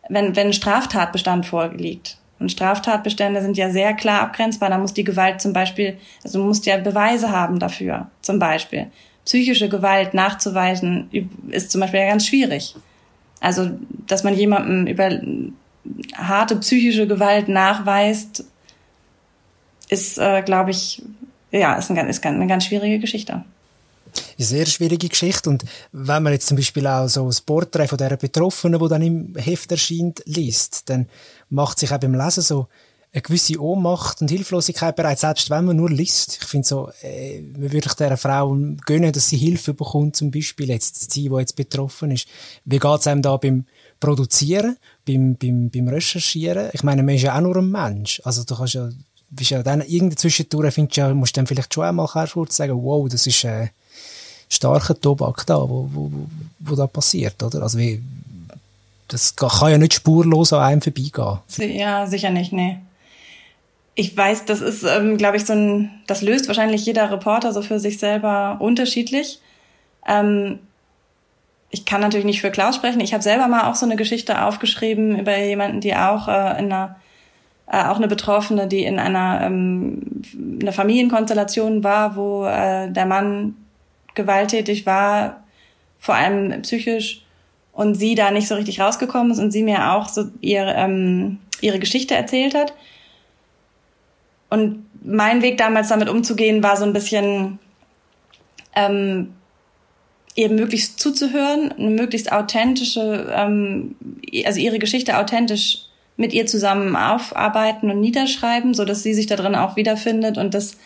wenn, 0.08 0.34
wenn 0.34 0.48
ein 0.48 0.52
Straftatbestand 0.54 1.44
vorliegt 1.44 2.16
Und 2.40 2.50
Straftatbestände 2.50 3.42
sind 3.42 3.58
ja 3.58 3.70
sehr 3.70 3.92
klar 3.92 4.22
abgrenzbar. 4.22 4.70
Da 4.70 4.78
muss 4.78 4.94
die 4.94 5.04
Gewalt 5.04 5.42
zum 5.42 5.52
Beispiel, 5.52 5.98
also 6.24 6.38
du 6.38 6.46
musst 6.46 6.64
ja 6.64 6.78
Beweise 6.78 7.30
haben 7.30 7.58
dafür, 7.58 8.06
zum 8.22 8.38
Beispiel. 8.38 8.86
Psychische 9.26 9.68
Gewalt 9.68 10.14
nachzuweisen 10.14 11.10
ist 11.50 11.70
zum 11.70 11.82
Beispiel 11.82 12.00
ja 12.00 12.08
ganz 12.08 12.26
schwierig. 12.26 12.74
Also, 13.40 13.68
dass 14.06 14.24
man 14.24 14.34
jemandem 14.34 14.86
über 14.86 15.10
harte 16.14 16.56
psychische 16.56 17.06
Gewalt 17.06 17.48
nachweist, 17.48 18.44
ist, 19.88 20.18
äh, 20.18 20.42
glaube 20.42 20.70
ich, 20.70 21.02
ja, 21.50 21.74
ist, 21.74 21.90
ein, 21.90 22.08
ist 22.08 22.24
eine 22.24 22.46
ganz 22.46 22.66
schwierige 22.66 22.98
Geschichte. 22.98 23.44
Eine 24.36 24.46
sehr 24.46 24.66
schwierige 24.66 25.08
Geschichte. 25.08 25.48
Und 25.48 25.64
wenn 25.92 26.22
man 26.22 26.32
jetzt 26.32 26.46
zum 26.46 26.56
Beispiel 26.56 26.86
auch 26.86 27.08
so 27.08 27.26
das 27.26 27.40
Porträt 27.40 27.88
von 27.88 27.98
der 27.98 28.16
Betroffenen, 28.16 28.80
wo 28.80 28.88
dann 28.88 29.02
im 29.02 29.34
Heft 29.36 29.70
erscheint, 29.70 30.22
liest, 30.26 30.88
dann 30.90 31.08
macht 31.50 31.78
sich 31.78 31.92
auch 31.92 31.98
beim 31.98 32.14
Lesen 32.14 32.42
so 32.42 32.68
eine 33.12 33.22
gewisse 33.22 33.60
Ohnmacht 33.60 34.20
und 34.20 34.30
Hilflosigkeit 34.30 34.94
bereit, 34.94 35.18
selbst 35.18 35.48
wenn 35.50 35.64
man 35.64 35.76
nur 35.76 35.90
liest. 35.90 36.38
Ich 36.42 36.46
finde 36.46 36.68
so, 36.68 36.90
äh, 37.02 37.40
man 37.40 37.72
würde 37.72 37.88
dieser 37.88 38.16
Frau 38.16 38.56
gönnen, 38.84 39.12
dass 39.12 39.28
sie 39.28 39.38
Hilfe 39.38 39.72
bekommt, 39.72 40.16
zum 40.16 40.30
Beispiel 40.30 40.68
jetzt 40.68 41.10
sie, 41.10 41.28
die 41.28 41.34
jetzt 41.34 41.56
betroffen 41.56 42.10
ist. 42.10 42.28
Wie 42.64 42.78
geht 42.78 43.00
es 43.00 43.06
einem 43.06 43.22
da 43.22 43.36
beim 43.36 43.64
Produzieren, 43.98 44.76
beim, 45.06 45.36
beim, 45.36 45.70
beim 45.70 45.88
Recherchieren? 45.88 46.68
Ich 46.72 46.82
meine, 46.82 47.02
man 47.02 47.14
ist 47.14 47.22
ja 47.22 47.36
auch 47.36 47.40
nur 47.40 47.56
ein 47.56 47.70
Mensch. 47.70 48.20
Also 48.24 48.44
du 48.44 48.54
kannst 48.54 48.74
ja, 48.74 48.90
bist 49.30 49.50
ja 49.50 49.62
dann 49.62 49.80
irgendeine 49.80 50.16
Zwischentour, 50.16 50.70
findest 50.70 50.98
ja, 50.98 51.12
musst 51.14 51.34
du 51.34 51.40
dann 51.40 51.46
vielleicht 51.46 51.72
schon 51.72 51.84
einmal 51.84 52.06
kurz 52.06 52.56
sagen, 52.56 52.82
wow, 52.82 53.08
das 53.08 53.26
ist 53.26 53.42
äh, 53.44 53.68
starker 54.50 55.00
Tobak 55.00 55.46
da, 55.46 55.56
wo, 55.56 55.88
wo, 55.92 56.10
wo 56.58 56.74
da 56.74 56.86
passiert, 56.86 57.42
oder? 57.42 57.62
Also 57.62 57.78
wie, 57.78 58.02
das 59.08 59.34
kann 59.34 59.70
ja 59.70 59.78
nicht 59.78 59.94
spurlos 59.94 60.52
an 60.52 60.60
einem 60.60 60.82
vorbeigehen. 60.82 61.38
Ja, 61.56 62.06
sicher 62.06 62.30
nicht, 62.30 62.52
nee. 62.52 62.78
Ich 64.00 64.16
weiß, 64.16 64.44
das 64.44 64.60
ist, 64.60 64.84
ähm, 64.84 65.16
glaube 65.16 65.38
ich, 65.38 65.44
so 65.44 65.54
ein, 65.54 65.90
das 66.06 66.22
löst 66.22 66.46
wahrscheinlich 66.46 66.86
jeder 66.86 67.10
Reporter 67.10 67.52
so 67.52 67.62
für 67.62 67.80
sich 67.80 67.98
selber 67.98 68.58
unterschiedlich. 68.60 69.40
Ähm, 70.06 70.60
ich 71.70 71.84
kann 71.84 72.00
natürlich 72.00 72.24
nicht 72.24 72.40
für 72.40 72.52
Klaus 72.52 72.76
sprechen. 72.76 73.00
Ich 73.00 73.12
habe 73.12 73.24
selber 73.24 73.48
mal 73.48 73.68
auch 73.68 73.74
so 73.74 73.84
eine 73.84 73.96
Geschichte 73.96 74.44
aufgeschrieben 74.44 75.18
über 75.18 75.36
jemanden, 75.36 75.80
die 75.80 75.96
auch 75.96 76.28
äh, 76.28 76.60
in 76.60 76.72
einer 76.72 76.94
äh, 77.66 77.82
auch 77.86 77.96
eine 77.96 78.06
Betroffene, 78.06 78.68
die 78.68 78.84
in 78.84 79.00
einer, 79.00 79.40
ähm, 79.42 80.22
einer 80.62 80.72
Familienkonstellation 80.72 81.82
war, 81.82 82.14
wo 82.14 82.46
äh, 82.46 82.92
der 82.92 83.04
Mann 83.04 83.56
gewalttätig 84.14 84.86
war, 84.86 85.42
vor 85.98 86.14
allem 86.14 86.62
psychisch 86.62 87.22
und 87.72 87.96
sie 87.96 88.14
da 88.14 88.30
nicht 88.30 88.46
so 88.46 88.54
richtig 88.54 88.80
rausgekommen 88.80 89.32
ist 89.32 89.40
und 89.40 89.50
sie 89.50 89.64
mir 89.64 89.90
auch 89.90 90.08
so 90.08 90.26
ihre, 90.40 90.72
ähm, 90.74 91.40
ihre 91.60 91.80
Geschichte 91.80 92.14
erzählt 92.14 92.54
hat. 92.54 92.72
Und 94.50 94.86
mein 95.02 95.42
Weg 95.42 95.58
damals 95.58 95.88
damit 95.88 96.08
umzugehen 96.08 96.62
war 96.62 96.76
so 96.76 96.84
ein 96.84 96.92
bisschen 96.92 97.58
ähm, 98.74 99.34
ihr 100.34 100.50
möglichst 100.50 101.00
zuzuhören, 101.00 101.72
eine 101.72 101.90
möglichst 101.90 102.32
authentische, 102.32 103.32
ähm, 103.34 103.96
also 104.44 104.60
ihre 104.60 104.78
Geschichte 104.78 105.18
authentisch 105.18 105.80
mit 106.16 106.32
ihr 106.32 106.46
zusammen 106.46 106.96
aufarbeiten 106.96 107.90
und 107.90 108.00
niederschreiben, 108.00 108.74
so 108.74 108.84
dass 108.84 109.02
sie 109.02 109.14
sich 109.14 109.26
da 109.26 109.36
drin 109.36 109.54
auch 109.54 109.76
wiederfindet 109.76 110.38
und 110.38 110.54
dass 110.54 110.76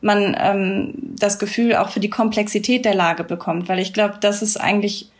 man 0.00 0.36
ähm, 0.38 0.94
das 1.18 1.38
Gefühl 1.38 1.76
auch 1.76 1.90
für 1.90 2.00
die 2.00 2.10
Komplexität 2.10 2.84
der 2.84 2.94
Lage 2.94 3.24
bekommt, 3.24 3.68
weil 3.68 3.78
ich 3.78 3.92
glaube, 3.92 4.14
das 4.20 4.42
ist 4.42 4.56
eigentlich 4.56 5.10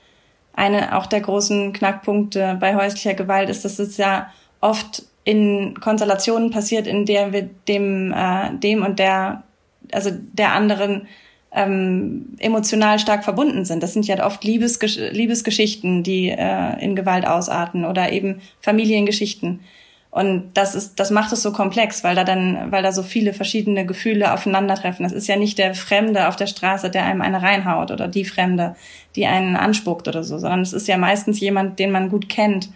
eine 0.52 0.96
auch 0.96 1.06
der 1.06 1.20
großen 1.20 1.72
Knackpunkte 1.72 2.56
bei 2.60 2.74
häuslicher 2.74 3.14
Gewalt 3.14 3.50
ist, 3.50 3.64
dass 3.64 3.78
es 3.78 3.96
ja 3.96 4.32
oft 4.60 5.04
in 5.30 5.74
Konstellationen 5.78 6.50
passiert, 6.50 6.88
in 6.88 7.06
der 7.06 7.32
wir 7.32 7.48
dem, 7.68 8.12
äh, 8.12 8.50
dem 8.58 8.82
und 8.84 8.98
der, 8.98 9.44
also 9.92 10.10
der 10.32 10.52
anderen 10.52 11.06
ähm, 11.52 12.36
emotional 12.38 12.98
stark 12.98 13.22
verbunden 13.22 13.64
sind. 13.64 13.82
Das 13.82 13.92
sind 13.92 14.06
ja 14.08 14.26
oft 14.26 14.42
Liebesgesch 14.42 14.96
Liebesgeschichten, 14.96 16.02
die 16.02 16.30
äh, 16.30 16.82
in 16.82 16.96
Gewalt 16.96 17.26
ausarten 17.26 17.84
oder 17.84 18.12
eben 18.12 18.40
Familiengeschichten. 18.60 19.60
Und 20.10 20.50
das 20.54 20.74
ist, 20.74 20.98
das 20.98 21.12
macht 21.12 21.32
es 21.32 21.42
so 21.42 21.52
komplex, 21.52 22.02
weil 22.02 22.16
da 22.16 22.24
dann, 22.24 22.72
weil 22.72 22.82
da 22.82 22.90
so 22.90 23.04
viele 23.04 23.32
verschiedene 23.32 23.86
Gefühle 23.86 24.34
aufeinandertreffen. 24.34 25.04
Das 25.04 25.12
ist 25.12 25.28
ja 25.28 25.36
nicht 25.36 25.58
der 25.58 25.76
Fremde 25.76 26.26
auf 26.26 26.34
der 26.34 26.48
Straße, 26.48 26.90
der 26.90 27.04
einem 27.04 27.22
eine 27.22 27.40
reinhaut 27.40 27.92
oder 27.92 28.08
die 28.08 28.24
Fremde, 28.24 28.74
die 29.14 29.26
einen 29.26 29.54
anspuckt 29.54 30.08
oder 30.08 30.24
so, 30.24 30.38
sondern 30.38 30.62
es 30.62 30.72
ist 30.72 30.88
ja 30.88 30.98
meistens 30.98 31.38
jemand, 31.38 31.78
den 31.78 31.92
man 31.92 32.08
gut 32.08 32.28
kennt 32.28 32.70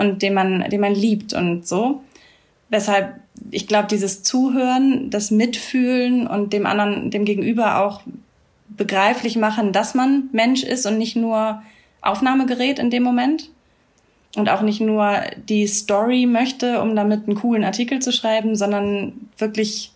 und 0.00 0.22
den 0.22 0.34
man, 0.34 0.68
den 0.70 0.80
man 0.80 0.94
liebt 0.94 1.32
und 1.32 1.66
so. 1.66 2.02
Weshalb 2.70 3.20
ich 3.50 3.66
glaube, 3.66 3.88
dieses 3.88 4.22
Zuhören, 4.22 5.10
das 5.10 5.30
Mitfühlen 5.30 6.26
und 6.26 6.52
dem 6.52 6.66
anderen, 6.66 7.10
dem 7.10 7.24
Gegenüber 7.24 7.80
auch 7.84 8.02
begreiflich 8.68 9.36
machen, 9.36 9.72
dass 9.72 9.94
man 9.94 10.28
Mensch 10.32 10.62
ist 10.62 10.86
und 10.86 10.98
nicht 10.98 11.16
nur 11.16 11.62
Aufnahmegerät 12.02 12.78
in 12.78 12.90
dem 12.90 13.02
Moment 13.02 13.50
und 14.36 14.48
auch 14.48 14.62
nicht 14.62 14.80
nur 14.80 15.20
die 15.48 15.66
Story 15.66 16.26
möchte, 16.26 16.80
um 16.80 16.94
damit 16.94 17.26
einen 17.26 17.36
coolen 17.36 17.64
Artikel 17.64 18.00
zu 18.00 18.12
schreiben, 18.12 18.56
sondern 18.56 19.12
wirklich 19.38 19.92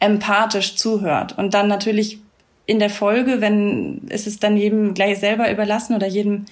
empathisch 0.00 0.76
zuhört 0.76 1.38
und 1.38 1.54
dann 1.54 1.68
natürlich 1.68 2.18
in 2.66 2.78
der 2.78 2.90
Folge, 2.90 3.40
wenn 3.40 4.02
ist 4.08 4.26
es 4.26 4.38
dann 4.38 4.56
jedem 4.56 4.94
gleich 4.94 5.18
selber 5.18 5.50
überlassen 5.50 5.94
oder 5.94 6.06
jedem 6.06 6.46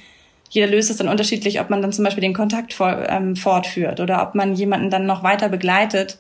jeder 0.53 0.67
löst 0.67 0.91
es 0.91 0.99
dann 0.99 1.09
unterschiedlich, 1.09 1.61
ob 1.61 1.71
man 1.71 1.81
dann 1.81 1.93
zum 1.93 2.05
Beispiel 2.05 2.21
den 2.21 2.35
Kontakt 2.35 2.75
for, 2.75 3.09
ähm, 3.09 3.37
fortführt 3.37 4.01
oder 4.01 4.23
ob 4.23 4.35
man 4.35 4.55
jemanden 4.55 4.91
dann 4.91 5.07
noch 5.07 5.23
weiter 5.23 5.49
begleitet. 5.49 6.19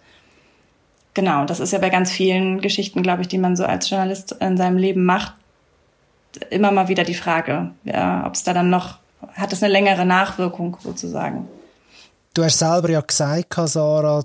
Genau, 1.12 1.44
das 1.44 1.60
ist 1.60 1.74
ja 1.74 1.78
bei 1.78 1.90
ganz 1.90 2.10
vielen 2.10 2.62
Geschichten, 2.62 3.02
glaube 3.02 3.20
ich, 3.20 3.28
die 3.28 3.36
man 3.36 3.56
so 3.56 3.66
als 3.66 3.90
Journalist 3.90 4.32
in 4.40 4.56
seinem 4.56 4.78
Leben 4.78 5.04
macht, 5.04 5.34
immer 6.48 6.70
mal 6.70 6.88
wieder 6.88 7.04
die 7.04 7.12
Frage, 7.12 7.72
ja, 7.84 8.26
ob 8.26 8.34
es 8.34 8.42
da 8.42 8.54
dann 8.54 8.70
noch 8.70 8.98
hat 9.34 9.52
es 9.52 9.62
eine 9.62 9.70
längere 9.70 10.06
Nachwirkung 10.06 10.78
sozusagen. 10.82 11.46
Du 12.34 12.42
hast 12.42 12.58
selber 12.58 12.90
ja 12.90 13.02
gesagt, 13.02 13.54
Sarah, 13.66 14.24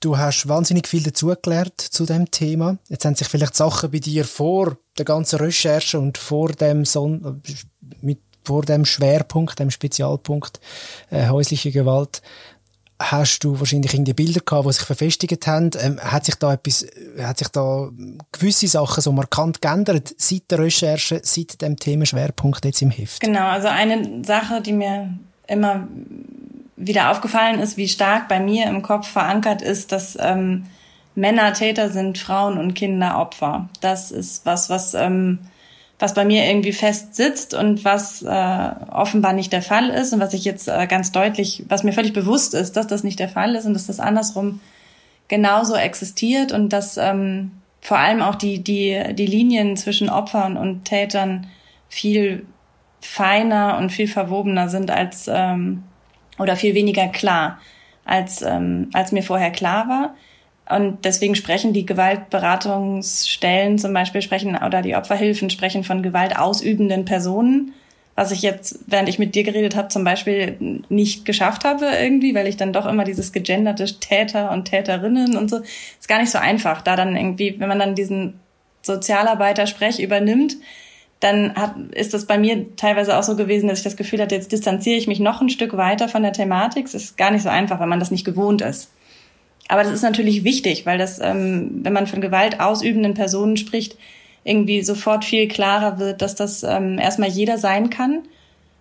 du 0.00 0.16
hast 0.16 0.48
wahnsinnig 0.48 0.86
viel 0.86 1.02
dazugelernt 1.02 1.80
zu 1.80 2.06
dem 2.06 2.30
Thema. 2.30 2.78
Jetzt 2.88 3.04
haben 3.04 3.16
sich 3.16 3.28
vielleicht 3.28 3.56
Sachen 3.56 3.90
bei 3.90 3.98
dir 3.98 4.24
vor 4.24 4.78
der 4.96 5.04
ganzen 5.04 5.40
Recherche 5.40 5.98
und 5.98 6.16
vor 6.16 6.52
dem 6.52 6.84
Son 6.84 7.42
mit 8.00 8.20
vor 8.48 8.62
dem 8.62 8.86
Schwerpunkt, 8.86 9.58
dem 9.58 9.70
Spezialpunkt 9.70 10.58
äh, 11.10 11.28
häusliche 11.28 11.70
Gewalt 11.70 12.22
hast 13.00 13.44
du 13.44 13.60
wahrscheinlich 13.60 13.94
irgendwie 13.94 14.14
Bilder 14.14 14.40
gehabt, 14.40 14.66
die 14.66 14.72
sich 14.72 14.84
verfestigt 14.84 15.46
haben. 15.46 15.70
Ähm, 15.80 16.00
hat 16.00 16.24
sich 16.24 16.34
da 16.34 16.54
etwas, 16.54 16.86
hat 17.20 17.38
sich 17.38 17.48
da 17.48 17.90
gewisse 18.32 18.66
Sachen 18.66 19.02
so 19.02 19.12
markant 19.12 19.62
geändert 19.62 20.14
seit 20.16 20.50
der 20.50 20.60
Recherche, 20.60 21.20
seit 21.22 21.60
dem 21.60 21.76
Themenschwerpunkt 21.76 22.64
jetzt 22.64 22.82
im 22.82 22.90
Heft? 22.90 23.20
Genau, 23.20 23.46
also 23.46 23.68
eine 23.68 24.24
Sache, 24.24 24.62
die 24.62 24.72
mir 24.72 25.10
immer 25.46 25.86
wieder 26.76 27.10
aufgefallen 27.10 27.60
ist, 27.60 27.76
wie 27.76 27.88
stark 27.88 28.28
bei 28.28 28.40
mir 28.40 28.66
im 28.66 28.82
Kopf 28.82 29.08
verankert 29.08 29.62
ist, 29.62 29.92
dass 29.92 30.16
ähm, 30.18 30.64
Männer 31.14 31.52
Täter 31.52 31.90
sind, 31.90 32.16
Frauen 32.16 32.58
und 32.58 32.74
Kinder 32.74 33.18
Opfer. 33.18 33.68
Das 33.80 34.10
ist 34.10 34.46
was, 34.46 34.70
was 34.70 34.94
ähm, 34.94 35.38
was 35.98 36.14
bei 36.14 36.24
mir 36.24 36.46
irgendwie 36.46 36.72
fest 36.72 37.16
sitzt 37.16 37.54
und 37.54 37.84
was 37.84 38.22
äh, 38.22 38.70
offenbar 38.90 39.32
nicht 39.32 39.52
der 39.52 39.62
Fall 39.62 39.88
ist 39.90 40.12
und 40.12 40.20
was 40.20 40.32
ich 40.32 40.44
jetzt 40.44 40.68
äh, 40.68 40.86
ganz 40.86 41.10
deutlich, 41.10 41.64
was 41.68 41.82
mir 41.82 41.92
völlig 41.92 42.12
bewusst 42.12 42.54
ist, 42.54 42.76
dass 42.76 42.86
das 42.86 43.02
nicht 43.02 43.18
der 43.18 43.28
Fall 43.28 43.54
ist 43.56 43.66
und 43.66 43.74
dass 43.74 43.86
das 43.86 43.98
andersrum 43.98 44.60
genauso 45.26 45.74
existiert 45.74 46.52
und 46.52 46.72
dass 46.72 46.96
ähm, 46.96 47.50
vor 47.80 47.98
allem 47.98 48.22
auch 48.22 48.36
die, 48.36 48.62
die, 48.62 49.14
die 49.14 49.26
Linien 49.26 49.76
zwischen 49.76 50.08
Opfern 50.08 50.56
und 50.56 50.84
Tätern 50.84 51.48
viel 51.88 52.46
feiner 53.00 53.78
und 53.78 53.90
viel 53.90 54.08
verwobener 54.08 54.68
sind 54.68 54.90
als 54.90 55.28
ähm, 55.28 55.84
oder 56.38 56.56
viel 56.56 56.74
weniger 56.74 57.08
klar, 57.08 57.58
als, 58.04 58.42
ähm, 58.42 58.90
als 58.92 59.12
mir 59.12 59.22
vorher 59.22 59.50
klar 59.50 59.88
war. 59.88 60.14
Und 60.68 61.04
deswegen 61.04 61.34
sprechen 61.34 61.72
die 61.72 61.86
Gewaltberatungsstellen 61.86 63.78
zum 63.78 63.94
Beispiel 63.94 64.20
sprechen 64.20 64.56
oder 64.56 64.82
die 64.82 64.96
Opferhilfen 64.96 65.48
sprechen 65.50 65.82
von 65.82 66.02
gewaltausübenden 66.02 67.04
Personen, 67.04 67.72
was 68.14 68.32
ich 68.32 68.42
jetzt, 68.42 68.80
während 68.86 69.08
ich 69.08 69.20
mit 69.20 69.34
dir 69.34 69.44
geredet 69.44 69.76
habe, 69.76 69.88
zum 69.88 70.02
Beispiel 70.02 70.82
nicht 70.88 71.24
geschafft 71.24 71.64
habe 71.64 71.86
irgendwie, 71.86 72.34
weil 72.34 72.48
ich 72.48 72.56
dann 72.56 72.72
doch 72.72 72.84
immer 72.84 73.04
dieses 73.04 73.32
gegenderte 73.32 73.84
Täter 73.84 74.50
und 74.50 74.64
Täterinnen 74.64 75.36
und 75.36 75.48
so, 75.48 75.58
ist 75.58 76.08
gar 76.08 76.20
nicht 76.20 76.32
so 76.32 76.38
einfach, 76.38 76.82
da 76.82 76.96
dann 76.96 77.16
irgendwie, 77.16 77.58
wenn 77.60 77.68
man 77.68 77.78
dann 77.78 77.94
diesen 77.94 78.40
Sozialarbeiter-Sprech 78.82 80.00
übernimmt, 80.00 80.56
dann 81.20 81.54
hat, 81.54 81.76
ist 81.92 82.12
das 82.12 82.26
bei 82.26 82.38
mir 82.38 82.76
teilweise 82.76 83.16
auch 83.16 83.22
so 83.22 83.36
gewesen, 83.36 83.68
dass 83.68 83.78
ich 83.78 83.84
das 83.84 83.96
Gefühl 83.96 84.20
hatte, 84.20 84.34
jetzt 84.34 84.52
distanziere 84.52 84.98
ich 84.98 85.06
mich 85.06 85.20
noch 85.20 85.40
ein 85.40 85.48
Stück 85.48 85.76
weiter 85.76 86.08
von 86.08 86.22
der 86.22 86.32
Thematik. 86.32 86.86
Es 86.86 86.94
ist 86.94 87.16
gar 87.16 87.30
nicht 87.30 87.42
so 87.42 87.48
einfach, 87.48 87.80
wenn 87.80 87.88
man 87.88 88.00
das 88.00 88.10
nicht 88.10 88.24
gewohnt 88.24 88.62
ist. 88.62 88.90
Aber 89.68 89.82
das 89.82 89.92
ist 89.92 90.02
natürlich 90.02 90.44
wichtig, 90.44 90.86
weil 90.86 90.98
das, 90.98 91.20
ähm, 91.20 91.80
wenn 91.82 91.92
man 91.92 92.06
von 92.06 92.20
Gewalt 92.20 92.58
ausübenden 92.58 93.14
Personen 93.14 93.56
spricht, 93.56 93.96
irgendwie 94.44 94.82
sofort 94.82 95.24
viel 95.24 95.46
klarer 95.46 95.98
wird, 95.98 96.22
dass 96.22 96.34
das 96.34 96.62
ähm, 96.62 96.98
erstmal 96.98 97.28
jeder 97.28 97.58
sein 97.58 97.90
kann 97.90 98.22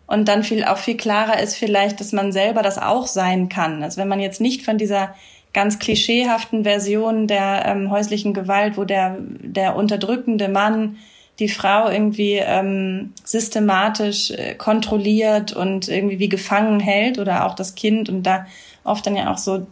und 0.08 0.30
dann 0.30 0.44
viel 0.44 0.64
auch 0.64 0.78
viel 0.78 0.96
klarer 0.96 1.40
ist 1.42 1.56
vielleicht, 1.56 2.00
dass 2.00 2.14
man 2.14 2.32
selber 2.32 2.62
das 2.62 2.78
auch 2.78 3.06
sein 3.06 3.50
kann. 3.50 3.84
Also 3.84 4.00
wenn 4.00 4.08
man 4.08 4.22
jetzt 4.22 4.40
nicht 4.40 4.64
von 4.64 4.78
dieser 4.78 5.14
ganz 5.54 5.80
klischeehaften 5.80 6.64
Version 6.64 7.28
der 7.28 7.66
ähm, 7.66 7.92
häuslichen 7.92 8.34
Gewalt, 8.34 8.78
wo 8.78 8.86
der 8.86 9.18
der 9.20 9.76
unterdrückende 9.76 10.48
Mann 10.48 10.98
die 11.40 11.50
Frau 11.50 11.90
irgendwie 11.90 12.36
ähm, 12.36 13.14
systematisch 13.24 14.32
äh, 14.32 14.56
kontrolliert 14.56 15.54
und 15.54 15.88
irgendwie 15.88 16.20
wie 16.20 16.30
gefangen 16.30 16.80
hält 16.80 17.20
oder 17.20 17.46
auch 17.46 17.54
das 17.54 17.76
Kind 17.76 18.10
und 18.10 18.24
da 18.24 18.48
oft 18.88 19.06
dann 19.06 19.16
ja 19.16 19.32
auch 19.32 19.38
so 19.38 19.66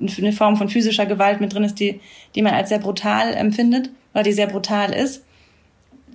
eine 0.00 0.32
Form 0.32 0.56
von 0.56 0.68
physischer 0.68 1.06
Gewalt 1.06 1.40
mit 1.40 1.52
drin 1.52 1.64
ist, 1.64 1.80
die, 1.80 2.00
die 2.34 2.42
man 2.42 2.54
als 2.54 2.68
sehr 2.68 2.78
brutal 2.78 3.34
empfindet 3.34 3.90
oder 4.14 4.22
die 4.22 4.32
sehr 4.32 4.46
brutal 4.46 4.92
ist. 4.92 5.24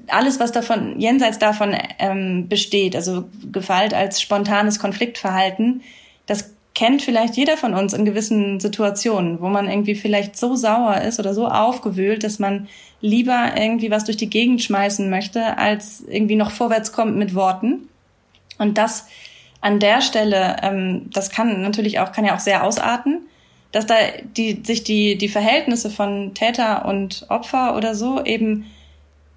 Alles, 0.07 0.39
was 0.39 0.51
davon, 0.51 0.99
jenseits 0.99 1.39
davon 1.39 1.75
ähm, 1.99 2.47
besteht, 2.47 2.95
also 2.95 3.25
Gewalt 3.51 3.93
als 3.93 4.21
spontanes 4.21 4.79
Konfliktverhalten, 4.79 5.81
das 6.25 6.53
kennt 6.73 7.01
vielleicht 7.01 7.35
jeder 7.35 7.57
von 7.57 7.73
uns 7.73 7.93
in 7.93 8.05
gewissen 8.05 8.59
Situationen, 8.59 9.41
wo 9.41 9.49
man 9.49 9.69
irgendwie 9.69 9.95
vielleicht 9.95 10.37
so 10.37 10.55
sauer 10.55 11.01
ist 11.01 11.19
oder 11.19 11.33
so 11.33 11.47
aufgewühlt, 11.47 12.23
dass 12.23 12.39
man 12.39 12.67
lieber 13.01 13.51
irgendwie 13.55 13.91
was 13.91 14.05
durch 14.05 14.17
die 14.17 14.29
Gegend 14.29 14.61
schmeißen 14.61 15.09
möchte, 15.09 15.57
als 15.57 16.03
irgendwie 16.07 16.35
noch 16.35 16.51
vorwärts 16.51 16.93
kommt 16.93 17.17
mit 17.17 17.35
Worten. 17.35 17.89
Und 18.57 18.77
das 18.77 19.07
an 19.62 19.80
der 19.80 20.02
Stelle, 20.02 20.58
ähm, 20.62 21.10
das 21.13 21.30
kann 21.30 21.62
natürlich 21.62 22.00
auch, 22.00 22.12
kann 22.12 22.26
ja 22.26 22.36
auch 22.36 22.39
sehr 22.39 22.63
ausarten, 22.63 23.28
dass 23.71 23.86
da 23.86 23.95
die, 24.24 24.62
sich 24.63 24.84
die, 24.84 25.17
die 25.17 25.30
Verhältnisse 25.30 25.89
von 25.89 26.34
Täter 26.34 26.86
und 26.86 27.26
Opfer 27.30 27.76
oder 27.78 27.95
so 27.95 28.24
eben 28.24 28.65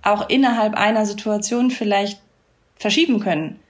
auch 0.03 0.29
innerhalb 0.29 0.75
einer 0.75 1.07
Situation 1.07 1.71
vielleicht 1.71 2.21
verschieben 2.77 3.21
können 3.21 3.61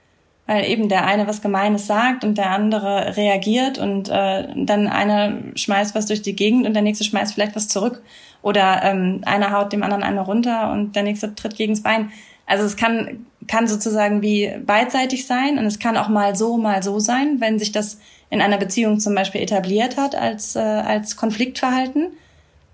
weil 0.47 0.69
eben 0.69 0.89
der 0.89 1.05
eine 1.05 1.27
was 1.27 1.41
Gemeines 1.41 1.87
sagt 1.87 2.23
und 2.23 2.37
der 2.37 2.51
andere 2.51 3.17
reagiert 3.17 3.77
und 3.77 4.09
äh, 4.09 4.47
dann 4.55 4.87
einer 4.87 5.33
schmeißt 5.55 5.95
was 5.95 6.05
durch 6.05 6.21
die 6.21 6.35
Gegend 6.35 6.67
und 6.67 6.73
der 6.73 6.83
nächste 6.83 7.03
schmeißt 7.03 7.33
vielleicht 7.33 7.55
was 7.55 7.67
zurück 7.67 8.01
oder 8.41 8.81
ähm, 8.83 9.21
einer 9.25 9.51
haut 9.51 9.73
dem 9.73 9.81
anderen 9.81 10.03
eine 10.03 10.21
runter 10.21 10.71
und 10.71 10.95
der 10.95 11.03
nächste 11.03 11.33
tritt 11.33 11.55
gegens 11.55 11.81
Bein. 11.81 12.11
Also 12.45 12.63
es 12.63 12.75
kann 12.77 13.25
kann 13.47 13.67
sozusagen 13.67 14.21
wie 14.21 14.51
beidseitig 14.65 15.27
sein 15.27 15.59
und 15.59 15.65
es 15.65 15.77
kann 15.77 15.97
auch 15.97 16.09
mal 16.09 16.35
so 16.35 16.57
mal 16.57 16.81
so 16.81 16.99
sein, 16.99 17.39
wenn 17.39 17.59
sich 17.59 17.71
das 17.71 17.99
in 18.29 18.41
einer 18.41 18.57
Beziehung 18.57 18.99
zum 18.99 19.13
Beispiel 19.13 19.41
etabliert 19.41 19.97
hat 19.97 20.15
als 20.15 20.55
äh, 20.55 20.59
als 20.59 21.15
Konfliktverhalten 21.15 22.11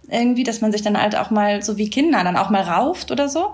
irgendwie, 0.10 0.44
dass 0.44 0.60
man 0.60 0.74
sich 0.74 0.82
dann 0.82 1.02
halt 1.02 1.16
auch 1.16 1.30
mal 1.30 1.62
so 1.62 1.78
wie 1.78 1.90
Kinder 1.90 2.24
dann 2.24 2.36
auch 2.36 2.50
mal 2.50 2.64
rauft 2.64 3.12
oder 3.12 3.30
so 3.30 3.54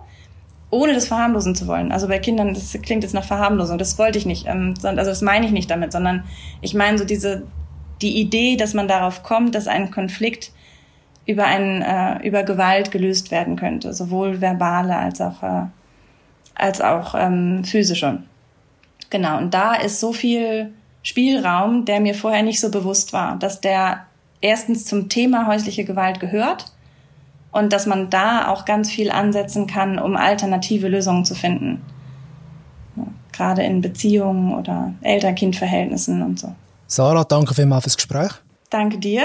ohne 0.69 0.93
das 0.93 1.07
verharmlosen 1.07 1.55
zu 1.55 1.67
wollen. 1.67 1.91
Also 1.91 2.07
bei 2.07 2.19
Kindern, 2.19 2.53
das 2.53 2.77
klingt 2.81 3.03
jetzt 3.03 3.13
nach 3.13 3.23
Verharmlosung, 3.23 3.77
das 3.77 3.97
wollte 3.97 4.17
ich 4.17 4.25
nicht, 4.25 4.47
ähm, 4.47 4.73
also 4.83 4.95
das 5.09 5.21
meine 5.21 5.45
ich 5.45 5.51
nicht 5.51 5.71
damit, 5.71 5.91
sondern 5.91 6.23
ich 6.61 6.73
meine 6.73 6.97
so 6.97 7.05
diese, 7.05 7.43
die 8.01 8.19
Idee, 8.19 8.57
dass 8.57 8.73
man 8.73 8.87
darauf 8.87 9.23
kommt, 9.23 9.55
dass 9.55 9.67
ein 9.67 9.91
Konflikt 9.91 10.51
über 11.25 11.45
ein, 11.45 11.81
äh, 11.81 12.25
über 12.27 12.43
Gewalt 12.43 12.91
gelöst 12.91 13.31
werden 13.31 13.55
könnte, 13.55 13.93
sowohl 13.93 14.41
verbale 14.41 14.95
als 14.95 15.21
auch, 15.21 15.43
äh, 15.43 15.63
als 16.55 16.81
auch 16.81 17.15
ähm, 17.17 17.63
physische. 17.63 18.23
Genau, 19.09 19.37
und 19.37 19.53
da 19.53 19.75
ist 19.75 19.99
so 19.99 20.11
viel 20.11 20.73
Spielraum, 21.01 21.85
der 21.85 22.01
mir 22.01 22.13
vorher 22.13 22.43
nicht 22.43 22.59
so 22.59 22.71
bewusst 22.71 23.13
war, 23.13 23.37
dass 23.37 23.61
der 23.61 24.05
erstens 24.41 24.85
zum 24.85 25.07
Thema 25.07 25.47
häusliche 25.47 25.85
Gewalt 25.85 26.19
gehört 26.19 26.65
und 27.51 27.73
dass 27.73 27.85
man 27.85 28.09
da 28.09 28.49
auch 28.49 28.65
ganz 28.65 28.89
viel 28.89 29.11
ansetzen 29.11 29.67
kann, 29.67 29.99
um 29.99 30.15
alternative 30.15 30.87
Lösungen 30.87 31.25
zu 31.25 31.35
finden. 31.35 31.81
Gerade 33.31 33.63
in 33.63 33.81
Beziehungen 33.81 34.53
oder 34.53 34.93
Eltern-Kind-Verhältnissen 35.01 36.23
und 36.23 36.39
so. 36.39 36.55
Sarah, 36.87 37.23
danke 37.23 37.53
vielmals 37.53 37.83
fürs 37.83 37.97
Gespräch. 37.97 38.31
Danke 38.69 38.97
dir. 38.97 39.23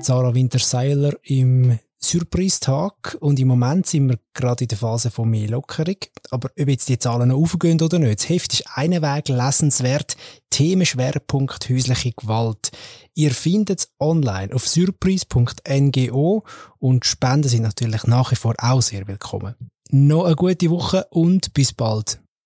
Sarah 0.00 0.34
Winter-Seiler 0.34 1.12
im 1.22 1.78
Surprise-Tag 2.04 3.16
und 3.20 3.38
im 3.38 3.48
Moment 3.48 3.86
sind 3.86 4.08
wir 4.08 4.18
gerade 4.34 4.64
in 4.64 4.68
der 4.68 4.78
Phase 4.78 5.10
von 5.10 5.28
mehr 5.28 5.48
Lockerung. 5.48 5.96
Aber 6.30 6.50
ob 6.58 6.68
jetzt 6.68 6.88
die 6.88 6.98
Zahlen 6.98 7.28
noch 7.28 7.36
aufgehen 7.38 7.80
oder 7.80 7.98
nicht, 7.98 8.20
das 8.20 8.28
Heft 8.28 8.52
ist 8.52 8.64
einen 8.74 9.02
Weg 9.02 9.28
lesenswert. 9.28 10.16
Themenschwerpunkt 10.50 11.68
häusliche 11.68 12.12
Gewalt. 12.12 12.70
Ihr 13.14 13.32
findet 13.32 13.80
es 13.80 13.88
online 13.98 14.54
auf 14.54 14.68
surprise.ngo 14.68 16.44
und 16.78 17.04
Spenden 17.04 17.48
sind 17.48 17.62
natürlich 17.62 18.04
nach 18.04 18.30
wie 18.30 18.36
vor 18.36 18.54
auch 18.58 18.82
sehr 18.82 19.06
willkommen. 19.08 19.54
Noch 19.90 20.24
eine 20.24 20.36
gute 20.36 20.70
Woche 20.70 21.06
und 21.10 21.54
bis 21.54 21.72
bald. 21.72 22.23